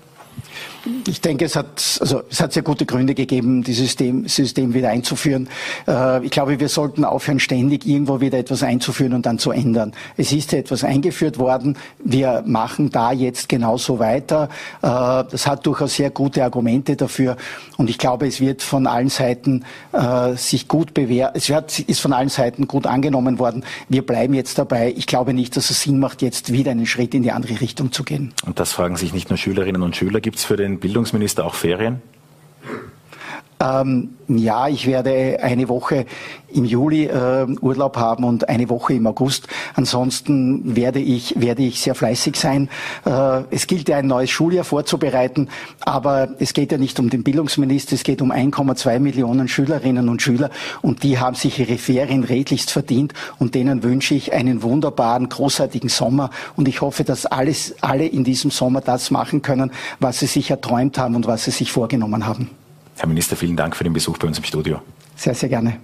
[1.08, 4.90] Ich denke, es hat, also, es hat sehr gute Gründe gegeben, dieses System, System wieder
[4.90, 5.48] einzuführen.
[5.88, 9.94] Äh, ich glaube, wir sollten aufhören, ständig irgendwo wieder etwas einzuführen und dann zu ändern.
[10.18, 11.78] Es ist etwas eingeführt worden.
[12.04, 14.50] Wir machen da jetzt genauso weiter.
[14.82, 17.38] Äh, das hat durchaus sehr gute Argumente dafür.
[17.78, 22.00] Und ich glaube, es wird von allen Seiten äh, sich gut bewährt, es wird, ist
[22.00, 23.64] von allen Seiten gut angenommen worden.
[23.90, 24.94] Wir bleiben jetzt dabei.
[24.98, 27.92] Ich glaube nicht, dass es Sinn macht, jetzt wieder einen Schritt in die andere Richtung
[27.92, 28.34] zu gehen.
[28.46, 30.22] Und das fragen sich nicht nur Schülerinnen und Schüler.
[30.22, 32.01] Gibt es für den Bildungsminister auch Ferien?
[33.62, 36.05] Ähm, ja, ich werde eine Woche
[36.51, 39.47] im Juli äh, Urlaub haben und eine Woche im August.
[39.76, 42.70] Ansonsten werde ich, werde ich sehr fleißig sein.
[43.05, 45.49] Äh, es gilt ja ein neues Schuljahr vorzubereiten,
[45.82, 50.22] aber es geht ja nicht um den Bildungsminister, es geht um 1,2 Millionen Schülerinnen und
[50.22, 50.49] Schüler
[50.82, 55.89] und die haben sich ihre Ferien redlichst verdient und denen wünsche ich einen wunderbaren, großartigen
[55.89, 60.28] Sommer und ich hoffe, dass alles, alle in diesem Sommer das machen können, was sie
[60.28, 62.61] sich erträumt haben und was sie sich vorgenommen haben.
[63.02, 64.80] Herr Minister, vielen Dank für den Besuch bei uns im Studio.
[65.16, 65.80] Sehr, sehr gerne.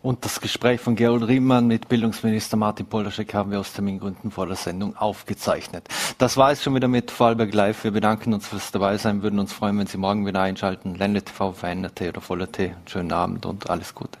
[0.00, 4.46] Und das Gespräch von Gerold Riemann mit Bildungsminister Martin Polaschek haben wir aus Termingründen vor
[4.46, 5.86] der Sendung aufgezeichnet.
[6.16, 7.84] Das war es schon wieder mit Vorarlberg Live.
[7.84, 10.94] Wir bedanken uns fürs Dabeisein, würden uns freuen, wenn Sie morgen wieder einschalten.
[10.94, 12.74] Ländle TV, VNRT oder Voller T.
[12.86, 14.18] Schönen Abend und alles Gute.